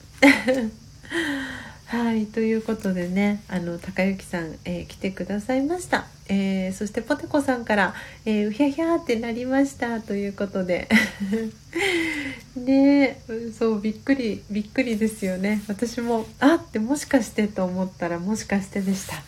[1.93, 7.93] はいということでねあの高之さん、えー、来てくださいました、えー、そしてポテコさんから
[8.25, 10.01] 「えー、うひゃひゃ」ってなりました。
[10.01, 10.89] ということで。
[12.57, 13.21] ね
[13.57, 15.61] そうびっくりびっくりですよね。
[15.67, 19.21] 私も「あってもしかして」と思ったらもしかしてでした。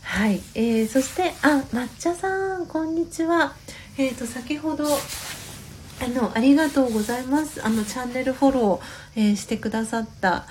[0.00, 3.54] はい、えー、そしてあ抹茶さんこんにちは。
[3.98, 7.62] えっ、ー、と先ほどあのありがとうございます。
[7.62, 10.46] あのチャンネルフォロー、えー、してくださった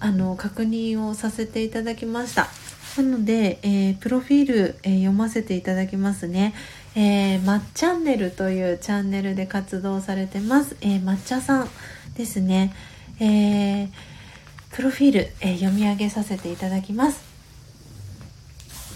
[0.00, 2.48] あの確認をさせていただきました。
[2.96, 6.54] なので、えー、プロフィール、えー、読ませていただきますね、
[6.96, 11.68] えー、まっチャンネルというチャンネルで活動されてます、えー、抹茶さん
[12.16, 12.74] ですね、
[13.20, 13.88] えー、
[14.72, 17.30] プロフィール、えー、読み上げさせていただきます。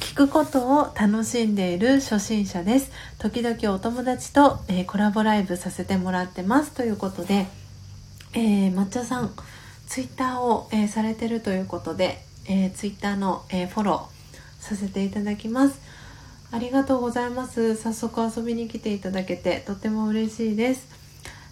[0.01, 2.93] 聞くことを楽しんでいる初心者です。
[3.19, 6.71] 時々お友達と、えー、コラボライブさせてもらってます。
[6.71, 7.47] ということで、
[8.33, 9.33] えー、抹茶さん
[9.95, 12.19] ツイッターを、えー、されてるということで、
[12.49, 15.81] えー、ツイッターの、えー、フォローさせていただきます。
[16.51, 17.77] ありがとうございます。
[17.77, 20.89] 早速遊びに来ていただけてとても嬉しいです。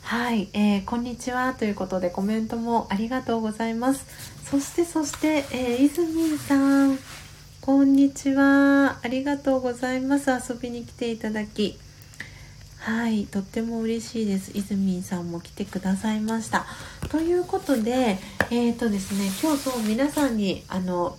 [0.03, 4.05] はい、えー、こんにちはということでコメントもありがとうございます。
[4.51, 6.99] そしてそして、えー、いずみんさん。
[7.61, 8.99] こんにちは。
[9.05, 10.33] ありがとうございます。
[10.33, 11.79] 遊びに来ていただき。
[12.85, 14.51] はいとっても嬉しいです。
[14.59, 16.67] いずみんさんも来てくださいました。
[17.11, 18.19] ということで
[18.51, 21.17] えっ、ー、とですね今日そう皆さんにあの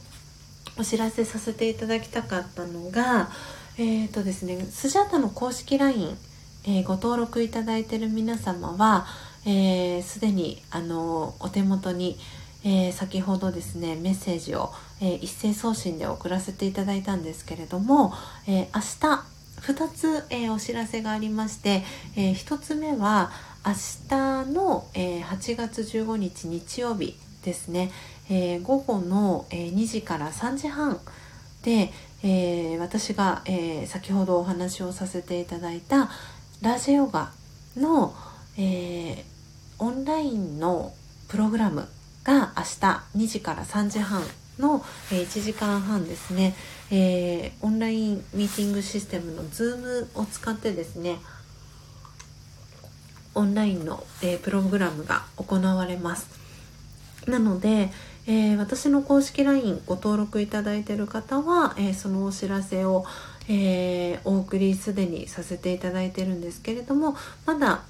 [0.78, 3.30] お知らせさせていただきたかったのが
[3.78, 6.18] えっ、ー、とですねスジャタの公式 LINE、
[6.66, 9.06] えー、ご登録いただいている皆様は
[9.46, 12.18] すで、ー、にあのお手元に
[12.66, 18.14] えー、先ほどですねメッセージを、えー、一斉送信で送らせていただいたんですけれども、
[18.48, 19.33] えー、明日
[19.64, 21.84] 2つ、えー、お知らせがありまして、
[22.16, 23.32] えー、1つ目は
[23.66, 23.74] 明
[24.10, 27.92] 日の、えー、8月15日日曜日ですね、
[28.30, 31.00] えー、午後の、えー、2時から3時半
[31.64, 31.94] で、
[32.24, 36.10] えー、私が、えー、先ほどお話をさせていただいた
[36.62, 37.32] ラジオガ
[37.78, 38.14] の、
[38.58, 39.24] えー、
[39.80, 40.94] オンラインの
[41.30, 41.88] プログラム
[42.24, 44.22] が明日2時から3時半
[44.60, 46.56] の、え1時間半ですね、
[46.96, 51.18] えー、オンラインミーティングシステムの Zoom を使ってですね
[53.34, 56.30] オンラインの、えー、プログラムが行われます。
[57.28, 57.90] なので、
[58.28, 63.06] えー、私の公式 LINE ご登録いただいている方は、えそのお知らせを、
[63.50, 67.18] えお送りすでにさせていただいてるんですけれども
[67.48, 67.82] まだ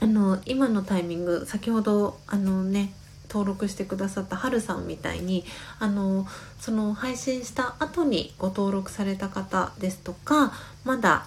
[0.00, 2.92] あの今のタイミング先ほどあのね
[3.28, 5.44] 登録してくださったはるさんみたいに
[5.78, 6.26] あの
[6.60, 10.52] その配信した後にご登録された方ですとか
[10.84, 11.26] まだ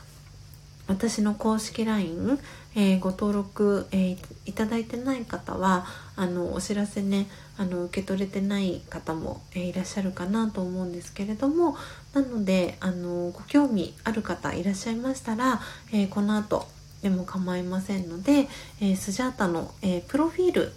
[0.87, 2.39] 私の公式 LINE、
[2.75, 5.85] えー、ご登録、えー、いただいてない方は
[6.15, 7.27] あのお知らせね
[7.57, 11.77] あの受け取れてない方も、えー、いらっしゃるかなと思うんですけれども
[12.13, 15.61] なのであのご興味ある方いらっしゃいましたら、
[15.93, 16.67] えこの後
[17.01, 18.49] でも構いませんので、
[18.81, 20.73] えスジャータの、えプロフィール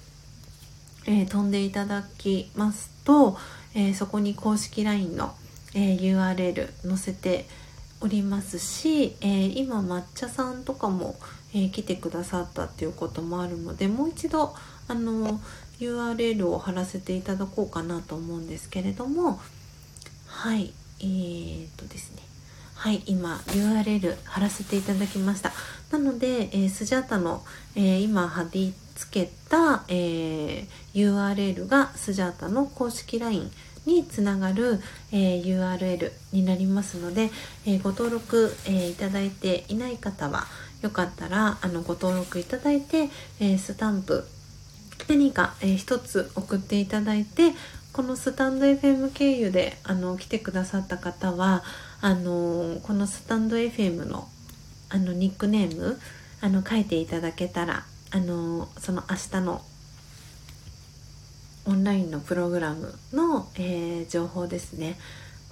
[1.07, 3.37] えー、飛んでいただきますと、
[3.75, 5.35] えー、そこに公式 LINE の、
[5.75, 7.47] えー、URL 載せて
[8.01, 11.17] おりますし、え今抹茶さんとかも、
[11.55, 14.55] え来てくださったっていうこともあるのでもう一度
[14.89, 15.41] あの
[15.79, 19.41] URL を貼らせていただこうかなと思うんですけれども
[20.27, 22.23] はいえー、っとですね。
[22.75, 25.53] はい今 URL 貼らせていただきました。
[25.91, 27.45] なので、えー、スジャータの、
[27.77, 33.51] えー、今貼り付けた、えー、URL がスジャータの公式 LINE
[33.87, 34.81] につながる、
[35.13, 37.31] えー、URL になりますので、
[37.67, 40.45] えー、ご登録、えー、いただいていない方は
[40.83, 43.09] よかったらあのご登録いただいて、
[43.41, 44.27] えスタンプ
[45.09, 47.53] 何か、えー、一つ送っていただいて
[47.93, 51.63] このスタンド FM 経由であの来てくださった方は
[52.01, 54.29] あのこのスタンド FM の
[54.91, 55.99] あのニックネーム
[56.41, 57.85] あの書いていただけたら
[58.15, 59.61] あのその明日の
[61.65, 64.97] オンラインのプログラムの、えー、情報ですね。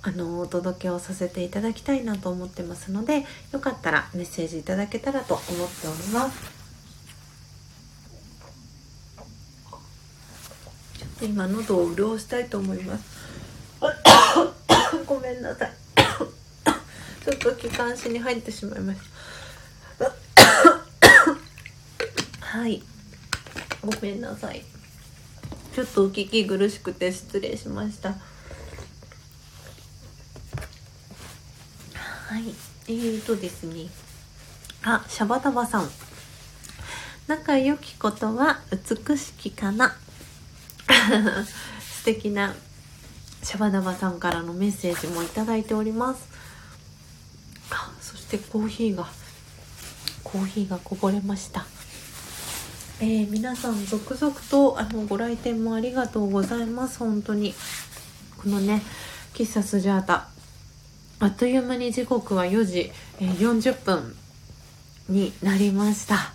[0.02, 6.62] あのお届けをさせていただきたいなと思ってますのでよかったらメッセージいただけたらと思っております。
[10.98, 13.04] ちょっと今喉を潤したいと思います。
[15.04, 15.72] ごめんなさい。
[17.24, 19.41] ちょっと気管支に入ってしまいました。
[22.52, 22.82] はい。
[23.80, 24.62] ごめんなさい。
[25.74, 28.10] ちょっとお聞き苦しくて失礼しました。
[28.10, 28.16] は
[32.38, 32.42] い。
[32.88, 33.86] えーとですね。
[34.84, 35.88] あシャバタバさん。
[37.26, 39.96] 仲良きことは美しきかな。
[41.80, 42.54] 素敵な
[43.42, 46.28] シャバダバさんからのメッセージもいただいております。
[47.70, 49.08] あそしてコーヒーが
[50.22, 51.64] コーヒーがこぼれました。
[53.02, 57.00] えー、皆さん続々とあのご来店もありがとうございます。
[57.00, 57.52] 本当に。
[58.40, 58.80] このね
[59.34, 60.28] 喫茶スジャータ。
[61.18, 64.14] あっという間に時刻は4時、えー、40分
[65.08, 66.32] になりました。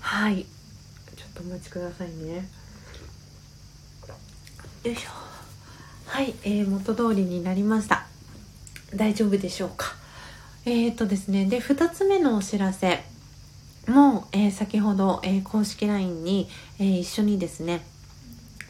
[0.00, 0.44] はい。
[1.16, 2.46] ちょっとお待ちくださいね。
[4.84, 5.08] よいしょ。
[6.04, 8.06] はい、えー、元通りになりました。
[8.94, 9.94] 大丈夫でしょうか。
[10.66, 11.46] えっ、とですね。
[11.46, 13.15] で2つ目のお知らせ。
[13.86, 17.84] も、えー、先ほど、えー、公式 LINE に、えー、一緒にですね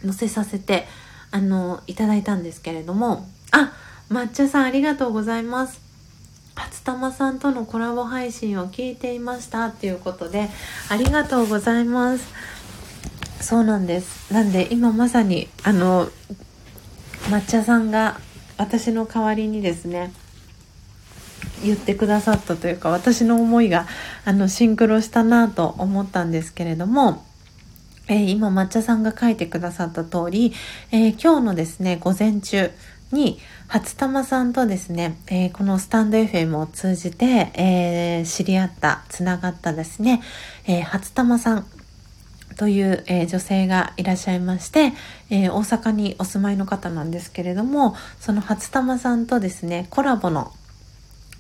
[0.03, 0.87] 載せさせて
[1.31, 3.73] あのいただいたんですけれどもあ
[4.11, 5.81] 抹茶さんありがとうございます。
[6.55, 10.49] 初玉さんとのコラボ配信を聞いていましたっていうことで
[10.89, 12.33] ありがとうございます。
[13.41, 14.33] そうなんです。
[14.33, 16.09] なんで今まさにあの
[17.29, 18.19] 抹茶さんが
[18.57, 20.13] 私の代わりにですね
[21.65, 23.87] 言ってくださったというか私の思いが
[24.25, 27.25] あのシンクロしたなと思ったんですけれども、
[28.09, 30.53] えー、今抹茶さんが書いてくださった通り、
[30.91, 32.71] えー、今日のですね午前中
[33.13, 33.39] に
[33.69, 40.23] 初玉さんとですね、えー、このスタンド FM を通じて、え知り合ったつながったですね、
[40.67, 41.67] え初玉さん
[42.57, 44.93] という、えー、女性がいらっしゃいまして、
[45.31, 50.53] えー、大阪にお住まいの方なんですけれどもその初玉さんとですねコラボの、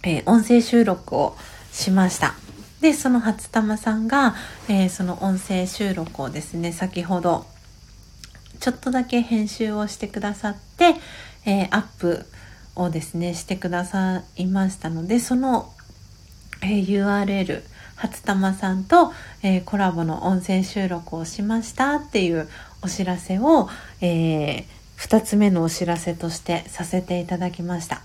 [0.06, 1.36] えー、音声収録を
[1.72, 2.34] しました
[2.80, 4.34] でその初玉さんが、
[4.68, 7.46] えその音声収録をですね先ほど
[8.60, 10.94] ちょっとだけ編集をしてくださって、
[11.46, 12.26] えアップ
[12.76, 15.72] をですねしてくださいましたのでその、
[16.62, 17.62] え URL
[17.96, 22.48] 初玉さんと、え、コラボの音声収録をしましたっていう
[22.82, 23.68] お知らせを、
[24.02, 24.66] え、
[24.98, 28.02] 2つ目のお知らせとしてさせていただきました。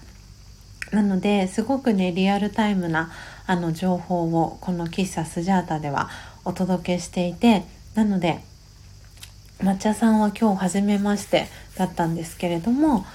[0.92, 3.12] なのですごくねリアルタイムな
[3.48, 6.10] あの情報をこの喫茶スジャータでは
[6.44, 7.64] お届けしていて
[7.96, 8.40] なので
[9.60, 13.06] 抹茶さんは今日初めましてだったんですけれども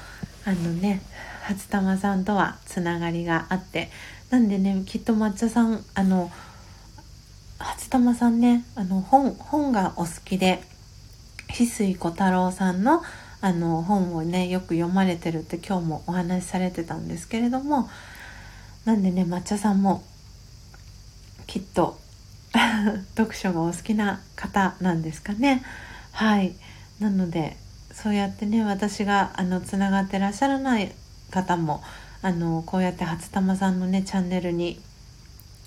[0.45, 1.03] あのね
[1.43, 3.91] 初玉さんとはつながりがあって
[4.31, 6.31] なんでねきっと抹茶さんあの
[7.59, 10.63] 初玉さんねあの本本がお好きで
[11.49, 13.03] 翡翠小太郎さんの
[13.47, 17.89] あの本をねよく読まれてるって今日もお話しされてたんですけれども
[18.85, 20.03] なんでね抹茶さんも
[21.47, 21.97] きっと
[23.17, 25.63] 読書がお好きな方なんですかね。
[26.11, 26.57] はい。
[26.99, 27.57] なので
[27.93, 30.91] そうやってね私があのつながってらっしゃらない
[31.31, 31.85] 方も
[32.23, 34.81] あのこうやって初玉さんのねチャンネルに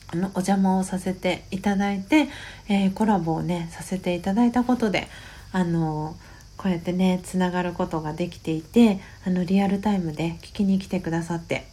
[0.08, 2.28] あのお邪魔をさせていただいて、
[2.68, 5.08] えー、コラボをねさせていただいたことで
[5.54, 6.18] あの
[6.60, 11.66] こうやってねつながることができていてあのリアルタイムで聞きに来てくださって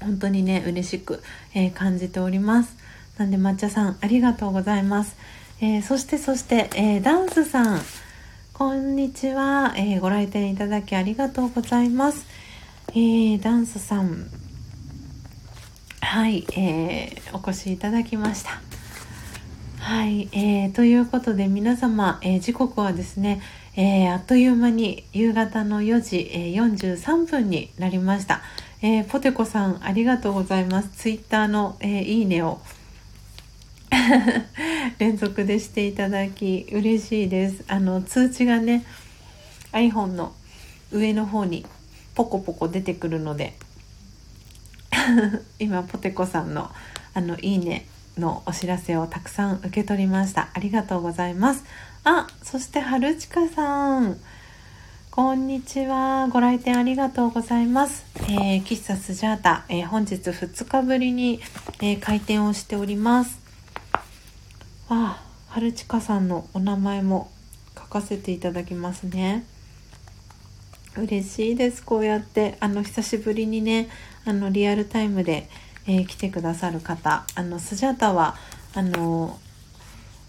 [0.00, 1.20] 本当にね嬉しく、
[1.52, 2.76] えー、感じております。
[3.16, 5.16] なんで抹茶さんありがとうございます、
[5.60, 7.80] えー、そしてそして、えダンスさん
[8.52, 12.24] こんにちは、えご来店いただきありがとうございます、
[12.94, 14.30] えダンスさん。
[16.00, 18.68] はい、えー、お越しいただきました。
[19.80, 23.40] はい、えー、ということで皆様、え、時刻はですね、
[23.80, 28.40] えー、あっという間に夕方の4時、えー、43分になりました。
[28.82, 30.88] えー、ポテコさんありがとうございます。
[30.88, 32.60] ツイッターの、えー、いいねを
[34.98, 37.62] 連続でしていただき嬉しいです。
[37.68, 38.84] あの通知がね
[39.70, 40.32] iPhone の
[40.90, 41.64] 上の方に
[42.16, 43.54] ポコポコ出てくるので
[45.60, 46.68] 今ポテコさんの
[47.14, 51.64] あのいいねのお知らせをたくさん受け取りましたありがとうございます
[52.04, 54.18] あそして春近さん。
[55.10, 56.28] こんにちは。
[56.28, 61.40] ご来店ありがとうございます、えー、喫茶スジャータ、えー、本日2日ぶりに、
[61.80, 63.40] えー、開店をしております。
[64.88, 67.30] あ春近さんのお名前も
[67.76, 69.44] 書かせていただきますね。
[70.96, 71.82] 嬉しいです。
[71.82, 73.88] こうやってあの久しぶりにね
[74.24, 75.48] あのリアルタイムで、
[75.86, 77.24] えー、来てくださる方。
[77.34, 78.36] あのスジャータは
[78.72, 79.38] あの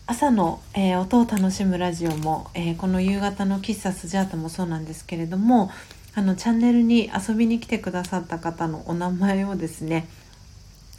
[0.10, 5.70] 朝の、えー、音を楽しむラジオも、えー、この夕方の喫茶スジャータもそうなんですけれども
[6.16, 10.08] あのチャンネルに遊びに来てくださった方のお名前をですね、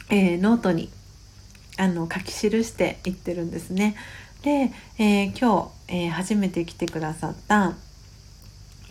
[0.09, 0.89] えノートに
[1.77, 3.97] あの書き記していってるんですね。
[4.43, 7.73] で、え今日、え初めて来てくださった、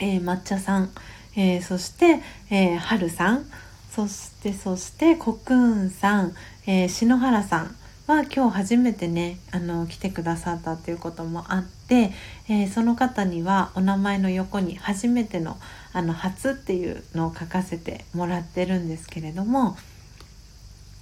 [0.01, 0.91] え抹茶さん、
[1.35, 3.47] えそして、え春さん
[3.91, 6.35] そしてそしてコクーンさん、
[6.67, 7.75] え、篠原さん
[8.11, 12.13] は今日初めてねあの来てくださったということもあって、
[12.49, 15.57] えー、その方にはお名前の横に初めての
[15.93, 19.77] あの初っていうのを書かせてもらってるんですけれども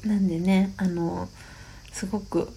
[0.05, 1.29] なんでねあの
[1.93, 2.51] すごく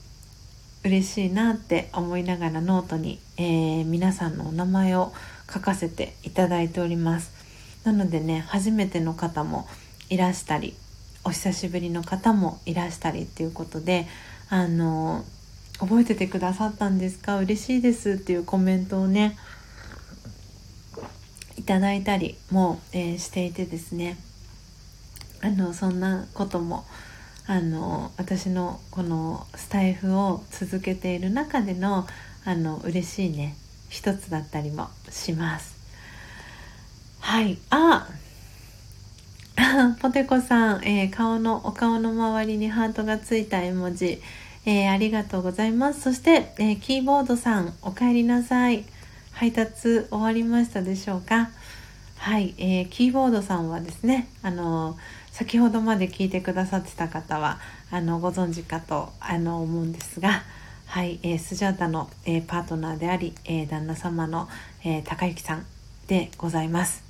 [0.83, 5.13] 嬉しいなって思いながらノートに、えー、皆さんのお名前を
[5.51, 7.31] 書かせていただいております。
[7.85, 9.65] なのでね初めての方も
[10.09, 10.75] いらしたり
[11.23, 14.07] お久しぶりの方もいらしたりっていうことで
[14.51, 15.25] あの
[15.79, 17.37] 覚えててくださったんですか？
[17.37, 19.37] 嬉しいですっていうコメントをね
[21.57, 24.17] いただいたりも、えー、していてですね。
[25.41, 26.85] あのそんなことも
[27.47, 32.05] あの私のこのスタイフを続けている中での
[32.43, 33.55] あの嬉しいね
[33.89, 35.75] 一つだったりもします。
[37.21, 37.57] はい。
[37.69, 38.07] あ
[40.01, 44.21] ポテコさん、えー、顔のお顔の周りにハートがついた絵文字、
[44.65, 46.01] えー、ありがとうございます。
[46.01, 48.85] そして、えー、キーボードさんお帰りなさい。
[49.31, 51.49] 配達終わりましたでしょうか？
[52.17, 54.97] はい、えー、キーボードさんはですねあの
[55.31, 57.57] 先ほどまで聞いてくださってた方は
[57.89, 60.43] あのご存知かとあの思うんですが
[60.85, 64.47] はい、えー、スジャータの、えー、パートナーであり、えー、旦那様の、
[64.83, 65.65] えー、高之さん
[66.07, 67.03] でございます。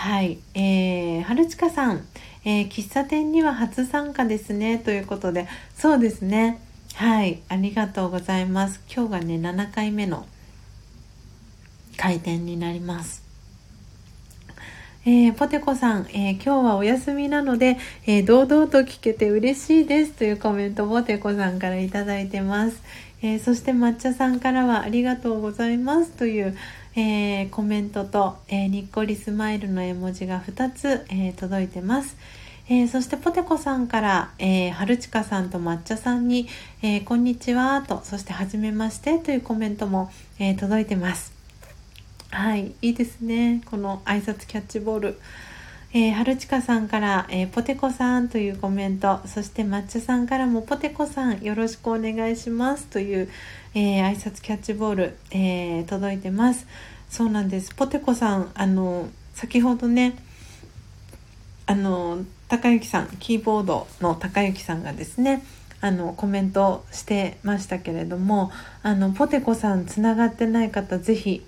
[0.00, 2.06] はい、えー、春近さん、
[2.46, 4.78] えー、喫茶店には初参加ですね。
[4.78, 5.46] ということで。
[5.76, 6.58] そうですね。
[6.94, 7.42] はい。
[7.50, 8.80] ありがとうございます。
[8.90, 10.24] 今日がね7回目の
[11.98, 13.22] 開店になります。
[15.04, 17.76] えー、ポテコさん、えー、今日はお休みなので、
[18.06, 20.12] えー、堂々と聞けて嬉しいです。
[20.12, 22.82] というコメントポテコさんから頂いてます、
[23.20, 26.12] えそして抹茶さんからはありがとうございます。
[26.12, 26.56] という、
[26.96, 32.16] えコメントと、えにっこりスマイルの絵文字が2つ、え届いてます、
[32.68, 36.48] えそしてポテコさんから、えー、春近さんと抹茶さんに、
[36.82, 41.32] えこんにちはとそしてはじめましてというコメントも、え届いてます。
[42.30, 43.60] はいいいですね。
[43.66, 45.20] この挨拶キャッチボール。
[45.92, 53.28] えー、春近さんから、えー、ポテコさんというコメントそして抹茶さんからもポテコさんよろしくお願いしますという、
[53.74, 56.68] えー、挨拶キャッチボール、えー、届いてます。
[57.08, 57.74] そうなんです。
[57.74, 60.16] ポテコさんあの先ほどね
[61.66, 65.42] あの高之さんキーボードの高之さんがですね
[65.80, 68.52] あのコメントしてましたけれども
[68.84, 71.44] あのポテコさんつながってない方ぜひ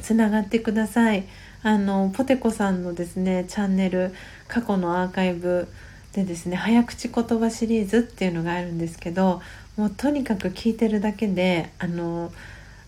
[0.00, 1.26] つながってください。
[1.62, 4.14] あのポテコさんのですねチャンネル
[4.48, 5.68] 過去のアーカイブ
[6.12, 9.40] でですね早口言葉シリーズっていうのがあるんですけど
[9.76, 12.32] もうとにかく聞いてるだけであの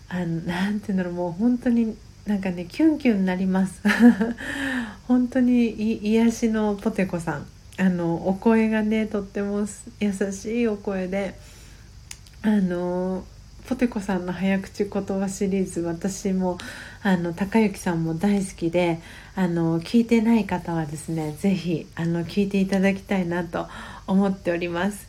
[0.09, 1.95] あのなんていうんだろうもう本当に
[2.25, 3.81] なんかねキュンキュンになります。
[5.07, 5.71] 本当に
[6.07, 7.47] 癒しのポテコさん。
[7.77, 9.65] あのお声がねとっても
[9.99, 11.33] 優しいお声で
[12.43, 13.25] あの
[13.67, 16.57] ポテコさんの早口言葉シリーズ私も
[17.01, 18.99] あの高之さんも大好きで
[19.35, 23.67] あの聞いてない方はですね是非あの聞いていただきたいなと
[24.05, 25.07] 思っております。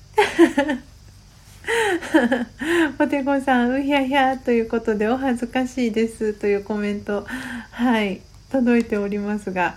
[2.99, 7.27] ポテコさんうひゃひゃということでお恥ずかしいですというコメント
[7.71, 9.77] はい届いておりますが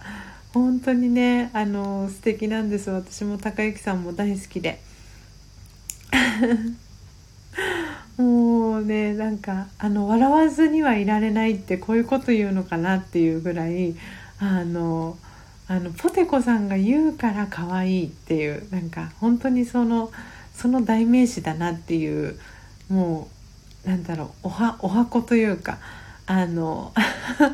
[0.53, 4.79] 本当にねあの素敵なんです私も高之さんも大好きで
[8.17, 13.95] もうねなんかあの笑わずにはいられないってこういうこと言うのかなっていうぐらい
[14.39, 15.17] あの
[15.67, 20.11] あのポテコさんが言うから可愛いっていうなんか本当にその
[20.53, 22.39] その代名詞だなっていう
[22.89, 23.27] も
[23.85, 25.77] うなんだろうおはお箱というか
[26.25, 26.93] あの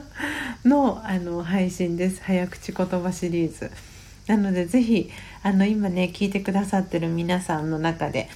[0.66, 2.22] のあの配信です。
[2.24, 3.70] 早口言葉シリーズ。
[4.28, 5.09] なので是非
[5.43, 8.30] あの今ね聞いてくださってる皆さんの中で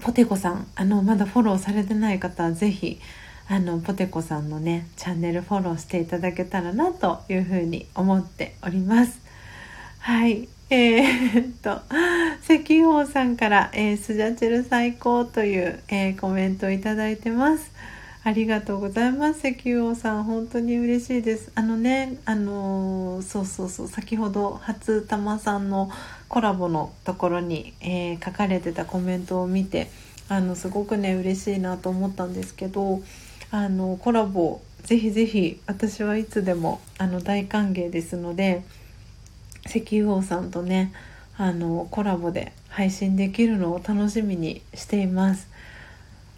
[0.00, 3.00] ポテコさんあのまだフォローされてない方は是非
[3.48, 9.20] あのポテコさんのねチャンネルフォローしていただけたらなというふうに思っております。
[10.00, 11.80] はいえー、っと
[12.44, 17.72] 石宝さんから、えー、スジャチェル最高という、えー、コメントをいただいてます。
[18.22, 19.48] ありがとうございます。
[19.48, 21.50] 石油王さん本当に嬉しいです。
[21.54, 25.90] あのねあのー、そうそうそう先ほど初玉さんの
[26.28, 29.90] コラボのところに、えー、書かれてたコメントを見て
[30.28, 33.00] あのすごくね嬉しいなと思ったんですけど
[33.50, 38.62] あのコラボぜひぜひ私はいつでもあの大歓迎ですので
[39.66, 40.92] 石油王さんとね
[41.36, 45.48] あのコラボで配信できるのを楽しみにしています。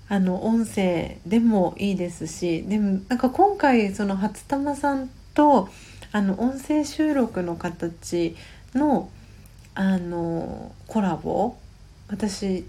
[0.08, 5.68] あの音声でもいいですしでもなんか今回その初玉さんと
[6.10, 8.34] あの音声収録の形
[8.74, 9.08] の
[9.74, 11.56] あのコラボ？
[12.08, 12.66] 私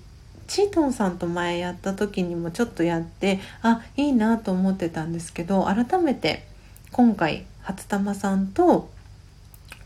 [0.48, 6.46] チートンさんと前やった時にもちょっとやってあいいなと思ってたんですけど改めて
[6.92, 8.90] 今回初玉さんと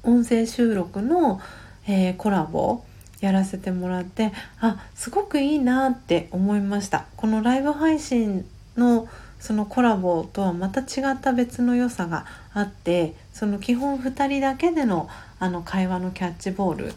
[0.04, 1.40] 音声収録の、
[1.88, 2.84] えー、コラボ
[3.22, 7.06] やらせてもらってあすごくいいなって思いました。
[7.16, 8.46] このライブ配信
[8.76, 9.08] の
[9.40, 15.10] そのコラボとはまた違った別の良さがあってその基本2人だけでの
[15.40, 16.94] あの会話のキャッチボール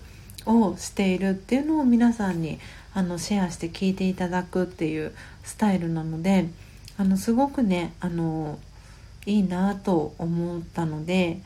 [0.47, 2.59] をしているっていうのを皆さんに
[2.95, 5.13] あのシェアして聞いていただくっていう
[5.45, 6.49] スタイルなので
[6.97, 8.59] あのすごくねあの
[9.27, 11.41] いいなと思ったので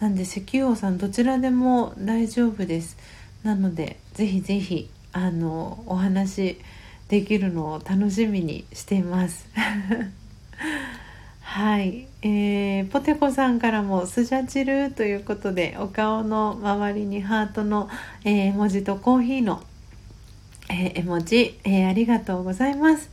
[0.00, 2.96] なんで石油王さんどちらでも大丈夫です。
[3.42, 6.58] なのでぜひぜひあのお話
[7.08, 9.46] できるのを楽しみにしています。
[11.42, 17.88] はい、えー、ポテコさんからもスジャチルということでお顔の周りにハートの、
[18.24, 19.62] えー、文字とコーヒーの、
[20.68, 23.10] えー、絵文字、えー、ありがとうございます。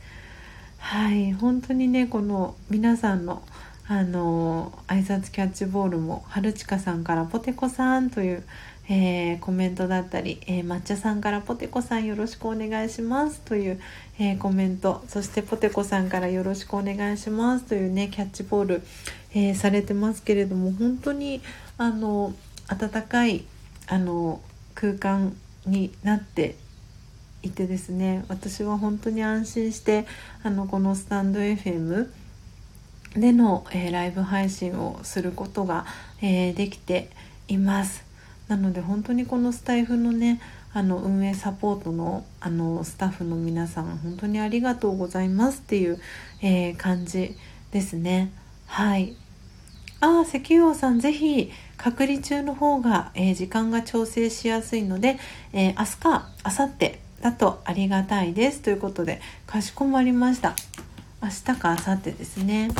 [0.78, 3.42] はい本当にねこの皆さんの
[3.88, 8.44] あの挨拶キャッチボールも春近さんからポテコさんという
[8.90, 13.80] えー、コメントだったり、えー、抹茶さんからポテコさんよろしくお願いしますという、
[14.18, 18.82] えー、コメントそしてポテコさんからよろしくお願いしますというねキャッチボール、
[19.34, 21.42] えされてますけれども本当に
[21.76, 22.34] あの
[22.68, 23.44] 温かい
[23.86, 24.40] あの
[24.74, 25.36] 空間
[25.66, 26.56] になって
[27.42, 30.06] いてですね私は本当に安心して
[30.42, 32.08] あのこのスタンド FM
[33.16, 35.86] での、えライブ配信をすることが、
[36.20, 37.10] えできて
[37.48, 38.07] います。
[38.48, 40.40] なので本当にこのスタイフのね
[40.72, 46.00] あの運営サポートのあのスタッフの皆さん本当にありがとうございますっていう、
[46.42, 47.36] えー、感じ
[47.70, 48.32] ですね。
[48.66, 49.14] はい。
[50.00, 55.18] ああ石油王さんぜひ隔離中の方が、えー、時間が調整しやすいので、
[55.52, 58.60] えー、明日か明後日だとありがたいです。
[58.60, 60.54] ということでかしこまりました。
[61.22, 62.70] 明日か明後日ですね。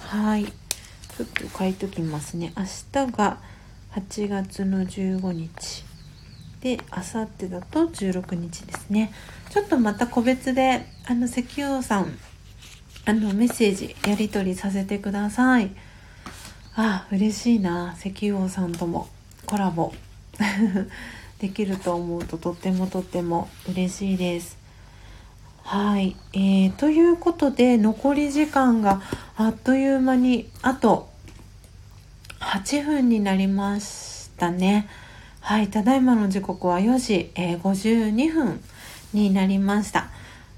[0.00, 0.44] はい。
[0.44, 2.52] ちょっと書いときますね。
[2.56, 2.64] 明
[3.06, 3.38] 日が
[3.96, 5.84] 8月の15日。
[6.60, 9.10] であさってだと16日ですね。
[9.50, 12.18] ちょっとまた個別であの石油王さん
[13.06, 15.70] あのメッセージやり取りさせてください。
[16.74, 17.96] あ嬉しいな。
[17.98, 19.08] 石油王さんとも
[19.46, 19.94] コラボ。
[21.40, 24.58] できると思うととってもとっても嬉しいです。
[25.62, 29.00] はい、えー、ということで残り時間が
[29.36, 31.08] あっという間にあと
[32.46, 34.88] 8分になりましたね。
[35.40, 38.60] はい、ただいまの時刻は4時、えー、52分
[39.12, 40.10] になりました。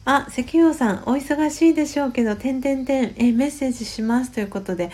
[0.05, 4.91] あ、石油さん、お忙しいでしょうけど、てんてんてん、えー、メッセージしますということで、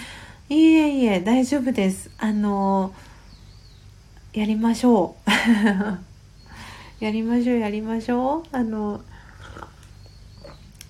[0.48, 2.10] いえいえ、大丈夫です。
[2.18, 5.30] あのー、やりましょう。
[7.04, 8.56] やりましょう、やりましょう。
[8.56, 9.00] あの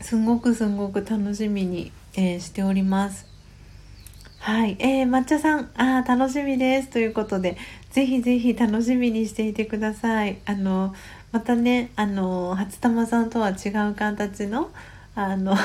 [0.03, 3.34] すごくすごく楽しみに、え、しております。
[4.45, 4.77] はい。
[4.79, 6.91] えー、抹茶さん、あ楽しみです。
[6.91, 7.57] ということで、
[7.93, 10.37] ぜひぜひ楽しみにしていてください。
[10.45, 10.95] あの、
[11.33, 14.71] またね、あの、初玉さんとは違う形の、
[15.15, 15.57] あの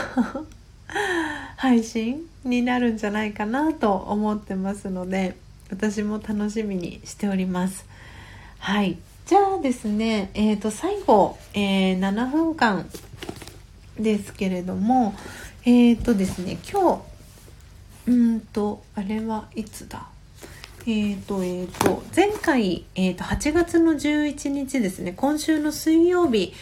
[1.58, 5.36] 配信になるんじゃないかなと思ってますので、
[5.70, 7.86] 私も楽しみにしております。
[8.60, 8.98] はい。
[9.26, 12.90] じゃあですね、えっ、ー、と、最後、えー、7分間
[14.00, 15.16] ですけれども、
[15.66, 17.19] えっ、ー、とですね、今日、
[18.10, 20.08] うんとあれはいつだ？
[20.88, 25.14] えっ、ー、とえっ、ー、と前回、えーと、8月の11日ですね。
[25.16, 26.54] 今週の水曜日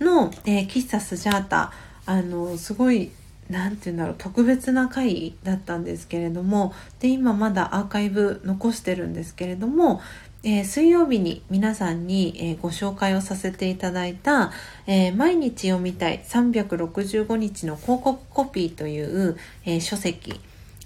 [0.00, 1.72] の、えー、喫茶スジャータ
[2.06, 3.10] あのすごい
[3.50, 10.00] 何て言うんだろう特別な回だったんですけれどもで今まだアーカイブ残してるんですけれども、
[10.44, 14.52] えー、水曜日に皆さんに、えー、ご紹介をさせていただいた、
[14.86, 20.40] えー、毎日読みたい365日の広告コピーという、え書籍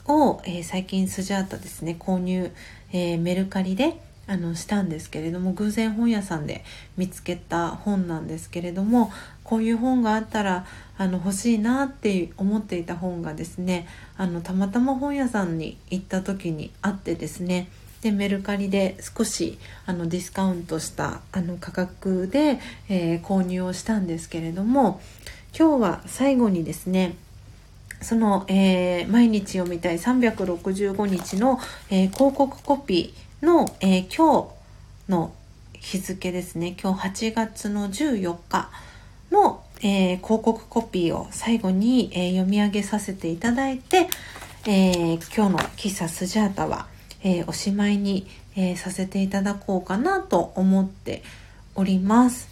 [0.09, 2.53] を、えー、最近スジャータですね購入、
[2.93, 6.65] えー、メルカリであのしたんですけれども偶然本屋さんで
[6.97, 9.13] 見つけた本なんですけれども
[9.45, 10.67] こういう本があったら
[10.99, 13.87] あの欲しいなって思っていた本がですね
[14.17, 17.69] あのたまたま本屋さんに行った時にあってですね
[18.03, 25.01] でメルカリで少しあのディスカウントしたあの価格で、えー、購入をしたんですけれども
[25.57, 27.17] 今日は最後にですね
[28.01, 31.59] その、えー、毎日読みたい365日の、
[31.91, 34.51] えー、広告コピーの、えー、今
[35.09, 35.33] 日の
[35.75, 38.71] 日付ですね今日8月の14日
[39.31, 44.09] の、え広告コピーを最後に、え読み上げさせていただいて、
[44.67, 46.87] え今日の喫茶スジャータは、
[47.23, 51.23] えおしまいに、えさせていただこうかなと思って
[51.75, 52.49] おります。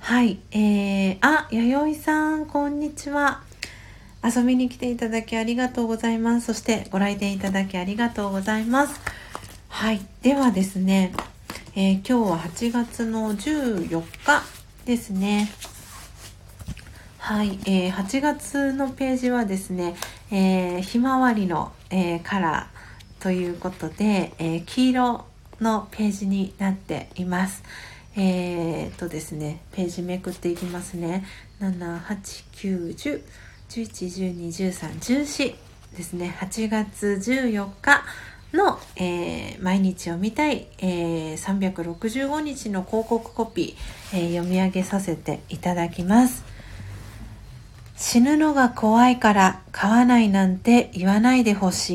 [0.00, 0.38] はい。
[0.50, 3.42] えー、あ、弥生さん、こんにちは。
[4.22, 6.46] 遊びに来ていただきありがとうございます。
[6.46, 9.00] そしてご来店いただきありがとうございます。
[9.68, 10.00] はい。
[10.22, 11.12] ではですね、
[11.74, 14.42] えー、今日は8月の14日
[14.84, 15.50] ですね。
[17.18, 19.94] はい、えー、8月のページはですね、
[20.30, 25.24] えー、ひまわりの、えー、カラーということで、えー、黄色
[25.60, 27.62] のページになっています。
[28.16, 31.24] えー、っとですね、ページめくっていきますね。
[31.60, 33.22] 7、8、9、10。
[33.70, 35.54] 11121314
[35.96, 36.36] ですね。
[36.40, 38.02] 8月14日
[38.52, 46.44] の、えー、毎日読みたい、えー、365日の広告コピー、えー、読み上げさせていただきます。
[47.96, 51.90] 死ぬのが怖いから飼わないなんて言わないでほし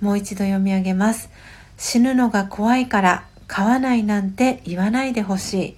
[0.00, 0.04] い。
[0.04, 1.30] もう一度読み上げます。
[1.78, 5.76] 死ぬのが怖いから飼わないなんて言わないでほしい。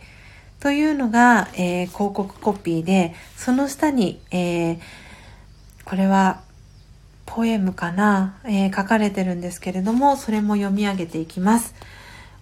[0.59, 4.81] というのが、えー、広告コピーでその下に、えー
[5.85, 6.41] これは
[7.27, 11.75] ポエムかな、えー、書かれてるんですけれども、それも読み上げていきます。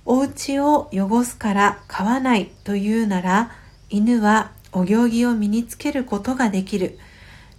[0.04, 3.52] お家を汚すから飼わないというなら、
[3.88, 6.98] 犬はお行儀を身につけることができる。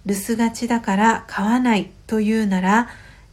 [0.04, 2.88] 留守がちだから飼わないというなら、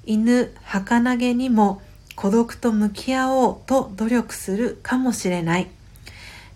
[0.06, 1.82] 犬儚げにも
[2.16, 5.68] 孤独と向き合おうと努力するかもしれない。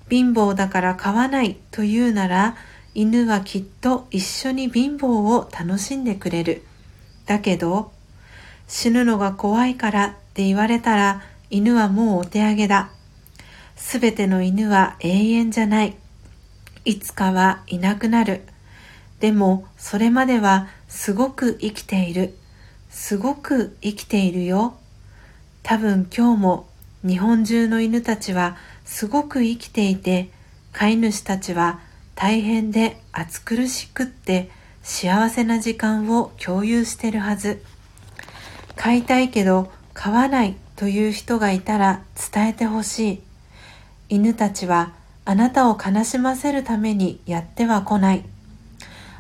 [0.10, 2.56] 貧乏だから飼わないというなら、
[2.96, 6.64] 犬はきっと一緒に貧乏を楽しんでくれる。
[7.26, 7.92] だけど、
[8.68, 12.92] 死ぬのが怖いからって言われたら犬はもうお手上げだ。
[13.76, 15.96] すべての犬は永遠じゃない。
[16.86, 18.42] いつかはいなくなる。
[19.20, 22.36] でもそれまではすごく生きている。
[22.90, 24.76] すごく生きているよ。
[25.64, 26.68] 多分今日も
[27.06, 30.30] 日本中の犬たちはすごく生きていて、
[30.74, 31.80] 飼い主たちは
[32.16, 34.50] 大変で暑苦しくって
[34.82, 37.64] 幸せな時間を共有してるはず。
[38.76, 42.02] 買いたいけど買わないという人がいたら
[42.34, 43.22] 伝えてほしい。
[44.10, 44.94] 犬たちは
[45.26, 48.24] あなたを悲しませるためにやっては来ない。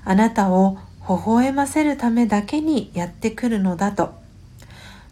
[0.05, 0.77] あなたを
[1.07, 4.13] 微笑ませるためだけにやってくるのだと。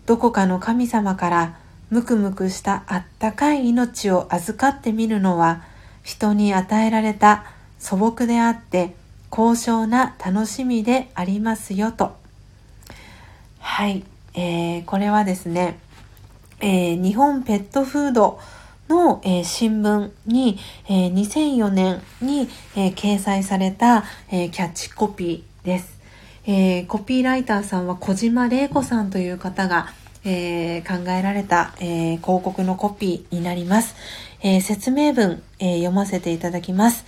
[0.05, 1.57] どこかの神様から
[1.89, 5.63] むくむくしたあったかい命を預かってみるのは
[6.03, 7.45] 人に与えられた
[7.82, 8.93] 素朴であって
[9.32, 12.15] 高尚な楽しみでありますよと。
[13.59, 14.03] はい、
[14.36, 15.79] えー、これはですね、
[16.59, 18.39] えー、日本ペットフード
[18.88, 25.99] の、えー、新聞に、えー、2004年に、えー、掲載された、えキャッチコピーです。
[26.45, 33.95] えコピーライターさんは小島玲子さんという方が、え考えられた、え広告のコピーになります。
[34.41, 37.05] え説明文、え読ませていただきます。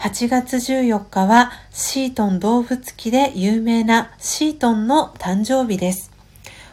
[0.00, 6.10] 8月14日はシートン動物記で有名なシートンの誕生日です。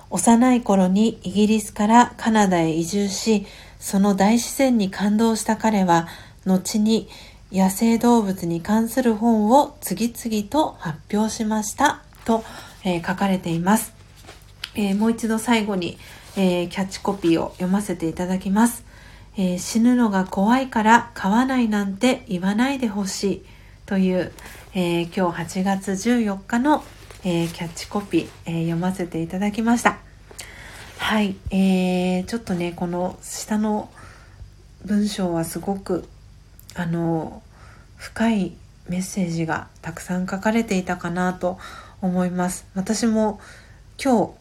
[0.09, 3.45] 幼い頃にイギリスからカナダへ移住し、
[3.79, 6.07] その大自然に感動した彼は、
[6.45, 7.09] 後に
[7.51, 12.45] 野生動物に関する本を次々と発表しましたと、
[12.85, 13.93] えー、書かれています、
[14.73, 15.97] えー、もう一度最後に、
[16.37, 18.86] えー、キャッチコピーを読ませていただきます。
[19.39, 23.45] えー、死ぬのが怖いから飼わないなんて言わないでほしい
[23.85, 24.33] という、
[24.73, 26.83] えー、今日8月14日の、
[27.23, 29.99] えー、キャッチコピー、え読ませていただきました。
[30.97, 33.89] はい、えー、ちょっとね、この下の
[34.83, 36.09] 文章はすごく、
[36.73, 37.43] あの、
[37.95, 38.53] 深い
[38.89, 41.59] メッセージがたくさん書かれていたかなと
[42.01, 42.65] 思います。
[42.73, 43.39] 私も
[44.03, 44.33] 今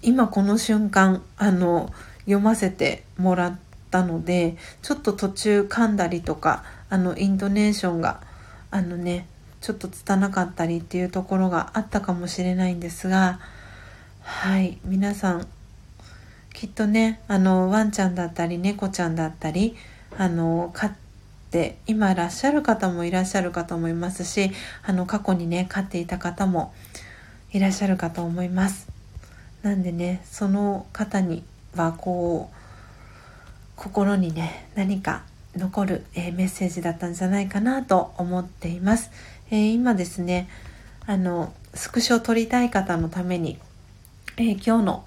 [0.00, 1.92] 日、今この瞬間、あの、
[2.28, 3.58] 読ませてもらっ
[3.90, 8.20] たのでちょっと途中噛んだりとかあのイントネーションが
[8.70, 9.26] あのね
[9.62, 13.40] ちょっと拙かったりっていうところがあったかもしれないんですが
[14.20, 15.48] はい皆さん
[16.52, 19.74] きっとねあのワンちゃんだったり猫ちゃんだったり
[20.18, 20.92] あの飼っ
[21.50, 24.50] て今いらっしゃる方もいらっしゃるかと思いますし
[24.84, 26.74] あの過去にね飼っていた方も
[27.52, 28.88] いらっしゃるかと思います。
[29.62, 31.42] なんでねその方に
[31.74, 32.56] はこう
[33.76, 35.22] 心にね何か
[35.56, 39.10] 残る、えー、メッセージだったんじゃないかなと思っています、
[39.50, 40.48] えー、今ですね
[41.06, 43.58] あのスクショを撮りたい方のために、
[44.36, 45.04] えー、今日の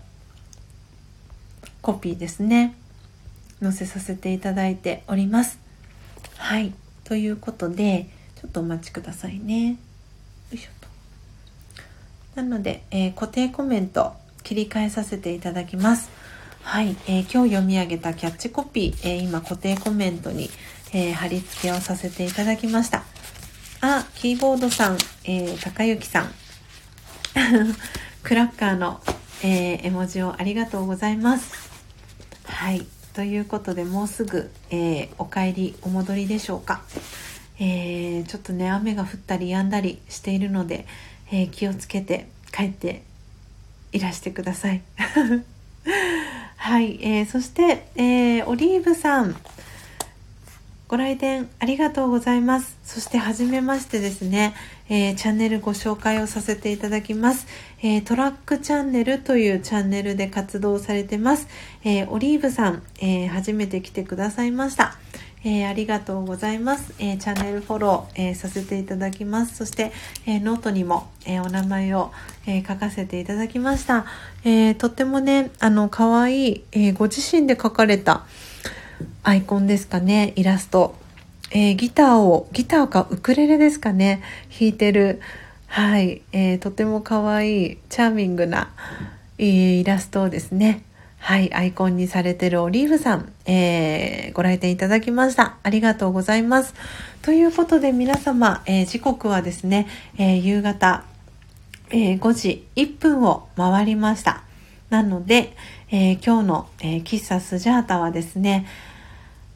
[1.81, 2.75] コピーですね
[3.61, 5.59] 載せさせていただいております。
[6.37, 6.73] はい。
[7.03, 8.07] ということで
[8.41, 9.71] ちょっとお待ちくださいね。
[9.71, 9.77] よ
[10.53, 10.69] いしょ
[12.35, 12.41] と。
[12.41, 16.09] なので、え固定コメント切り替えさせていただきます。
[16.63, 20.49] はい、えー、今日読み上げたキャッチコピー、えー、今固定コメントに、
[20.93, 23.03] えー、貼り付けをさせていただきました。
[23.81, 26.31] あ、キーボードさん、えー、高幸さん、
[28.23, 29.01] クラッカーの、
[29.43, 31.69] えー、絵文字をありがとうございます。
[32.45, 36.83] はい、ということでもうすぐ、えー、お帰りお戻りでしょうか。
[37.59, 40.85] えー、ちょっとね雨が降ったり止んだりしているので、
[41.31, 43.03] えー、気をつけて帰って
[43.91, 44.81] いらしてください。
[46.63, 49.35] はい、えー、そして、えー、オリーブさん
[50.87, 52.77] ご来店ありがとうございます。
[52.83, 54.53] そしてはじめましてですね、
[54.87, 57.47] えー、チャンネルご紹介をさせていただきます、
[57.81, 61.47] えー、トラックチャンネルというチャンネルで活動されてます。
[61.83, 64.99] えー、オリーブさん、え初めて来てくださいました。
[65.43, 69.55] えー、ありがとうございます、えー、チャンネルフォロー、えー、させていただきます。
[69.55, 69.91] そして、
[70.27, 72.11] えノートにも、えお名前を、
[72.45, 74.05] え書かせていただきました、
[74.43, 78.25] えとってもねあの可愛い、えご自身で描かれた
[79.23, 80.33] アイコンですかね。
[80.35, 80.95] イラスト、
[81.51, 84.21] えギターをギターかウクレレですかね。
[84.49, 85.21] 弾いてる。
[85.67, 88.69] はい、えとても可愛いチャーミングな、
[89.39, 90.83] えイラストをですね。
[91.23, 95.57] はい、アイコンにされてるオリーブさん、えー、ご来店いただきました。
[95.61, 96.73] ありがとうございます。
[97.21, 101.03] ということで皆様、えー、時刻はですね、えー、夕方、
[101.91, 104.43] え5時1分を回りました。
[104.89, 105.55] なので、
[105.91, 108.65] え今日の、え喫茶スジャータはですね、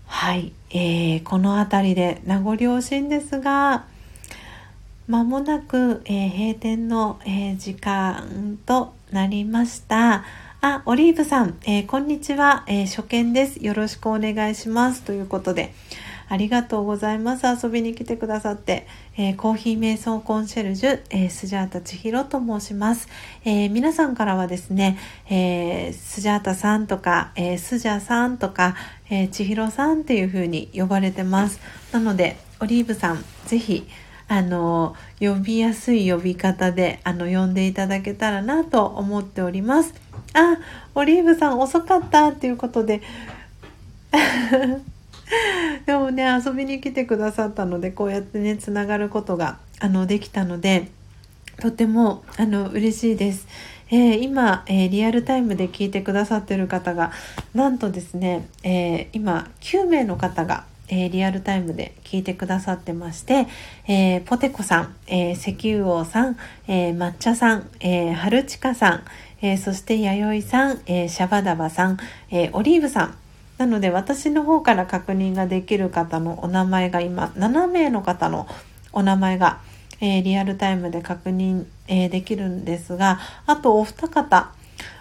[0.06, 3.86] はい、えこの辺りで名残惜しいんですが、
[5.08, 10.24] まもなく、え閉店の、え時間となりました。
[10.68, 13.64] あ、オリーブさん、えー、こんにちは、えー、初見です。
[13.64, 15.04] よろしくお願いします。
[15.04, 15.76] ということで、
[16.28, 17.46] ありがとうございます。
[17.46, 23.08] 遊びに来てくださって、えー、コーヒー瞑想コンシェルジュ、えー、スジャータ千尋と申します。
[23.44, 24.98] えー、皆さんからはですね、
[25.30, 28.76] えスジャータさんとか、えスジャさんとか、
[29.12, 31.60] え千尋さんっていう風に呼ばれてます。
[31.92, 33.88] なので、オリーブさん、ぜひ、
[34.28, 39.94] あの、呼びやすい呼び方で、あの、呼んでいただけたらなと思っております。
[40.34, 40.58] あ、
[40.94, 43.02] オリーブさん遅かったっていうことで。
[45.86, 50.90] でもね、遊びに来てくださったので、こうやってね、つながることが、あの、できたので、
[51.60, 53.48] とても、あの、嬉しいです。
[53.92, 57.12] えー、今、えー、リアルタイムで聞いてくださってる方が、
[57.54, 63.48] なんとですね、えー、今、9名の方が、え、リアルタイムで聞いてくださってまして、
[63.88, 66.38] え、ポテコさん、え、石油王さん、
[66.68, 69.04] え抹茶さん、えー、春近さん、
[69.48, 71.98] えそして弥生さん、えシャバダバさん、
[72.32, 73.18] えオリーブさん、
[73.60, 78.48] なので私の方から確認ができる方のお名前が今7名の方の
[78.92, 79.60] お名前が、
[80.02, 84.52] え、リアルタイムで確認、え、できるんですがあとお二方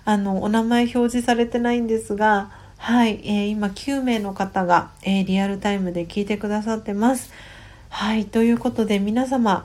[0.05, 7.32] あのお名前表示されてないんですがはい、え、今9名の方が、え、リアルタイムで聞いてくださってます。
[7.88, 9.64] はい、ということで皆様、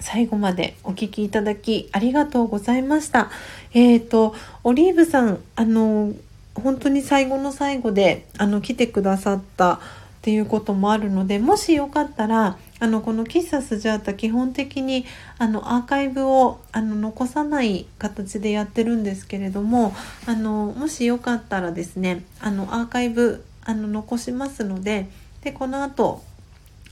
[0.00, 3.30] 最後までお聴きいただきありがとうございました。
[3.72, 6.12] えっ、ー、と、オリーブさん、あの、
[6.54, 9.80] 本当に最後の最後で、あの、来てくださったっ
[10.22, 15.04] ていうこともあるので、もしよかったら、あのこの喫茶スジャータ基本的に
[15.38, 19.94] あのアーカイブをあの残さない形でやってるんですけれども
[20.26, 25.08] あのもしよかったらですねあのアーカイブあの残しますので
[25.42, 26.22] でこの後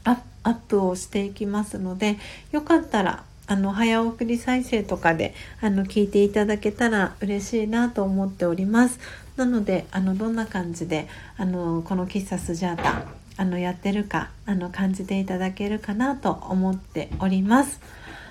[0.05, 0.19] ア
[0.51, 2.19] ップをしていきますので
[2.53, 8.99] よかったらあの早送り再生とかであの聞いていただけたら嬉しいなと思っております
[9.37, 13.05] なのであのどんな感じであのこの喫茶スジャータ
[13.37, 17.81] あのやってるかあの感じていただけるかなと思っております。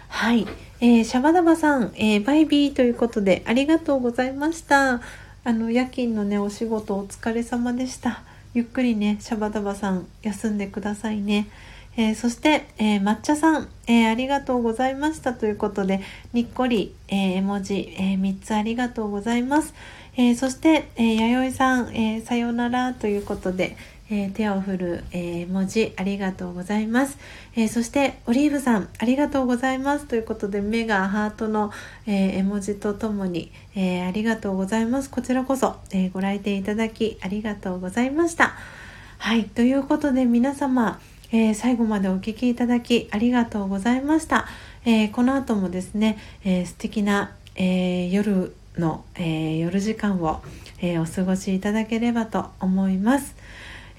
[0.08, 0.48] はい、
[0.80, 5.02] えー、シャバダバさん、えー、バイビーということでありがとうございました。
[5.44, 8.24] あの夜勤のねお仕事お疲れ様でした。
[8.56, 11.48] ゆっくりねシャバダバさん休んでくださいね。
[11.98, 16.02] えー、そして、えー、抹茶さん、えー、ありがとうございましたということで、
[16.34, 19.74] にっこり、え絵文字、え3つありがとうございます。
[20.18, 23.78] えそして、え弥生さん、えさよならということで、
[24.10, 27.18] え、手を振る、えー、文字ありがとうございます、
[27.56, 31.72] え、そしてオリーブさんありがとうございますということで目がハートの、
[32.06, 35.10] え絵文字とともに、えありがとうございます。
[35.10, 38.54] こちらこそ、えご来店いただきありがとうございました。
[39.18, 41.00] はいということで皆様、
[41.36, 44.48] え最後までお聴きいただきありがとうございました、
[44.86, 50.42] えこの後もですね、え素敵な、え夜の、え夜時間を、
[50.80, 53.36] えお過ごしいただければと思います。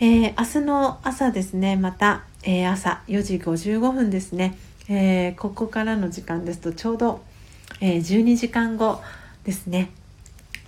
[0.01, 4.57] え、明日の朝ですねまた、え、朝4時55分ですね、
[4.89, 7.20] え、ここからの時間ですとちょうど、
[7.82, 9.03] え12時間後
[9.45, 9.91] ですね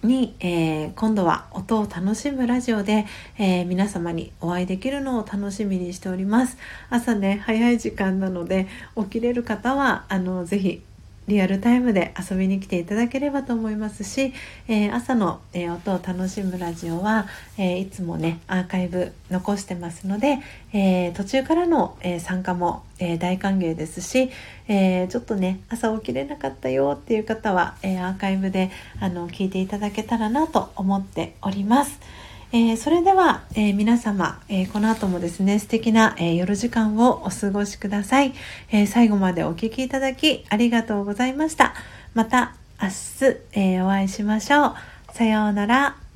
[0.03, 3.07] に、えー、今度は音を楽しむラジオで、
[3.39, 6.57] えー、皆様にお会いできるのを楽しみにしております。
[6.91, 10.83] 朝ね早い時間なので起きれる方はあのぜひ
[11.29, 14.33] リアルタイムで遊びに来ていただければと思いますし、
[14.67, 17.27] えー、朝の、え、音を楽しむラジオは、
[17.59, 20.39] えー、いつもねアーカイブ残してますので、
[20.73, 24.31] え途中からの、え参加も、え大歓迎ですし、
[24.69, 32.01] えちょっとね朝起きれなかったよっていう方は、えアーカイブであの聞いていただけたらなと思っております。
[32.51, 38.33] えー、それでは、えー、皆様、えー、この後もですね、素敵な、え夜時間をお過ごしください、
[38.73, 41.75] え最後までお聴きいただきありがとうございました。
[42.15, 44.75] また明日、えお会いしましょう。
[45.13, 46.08] さようなら。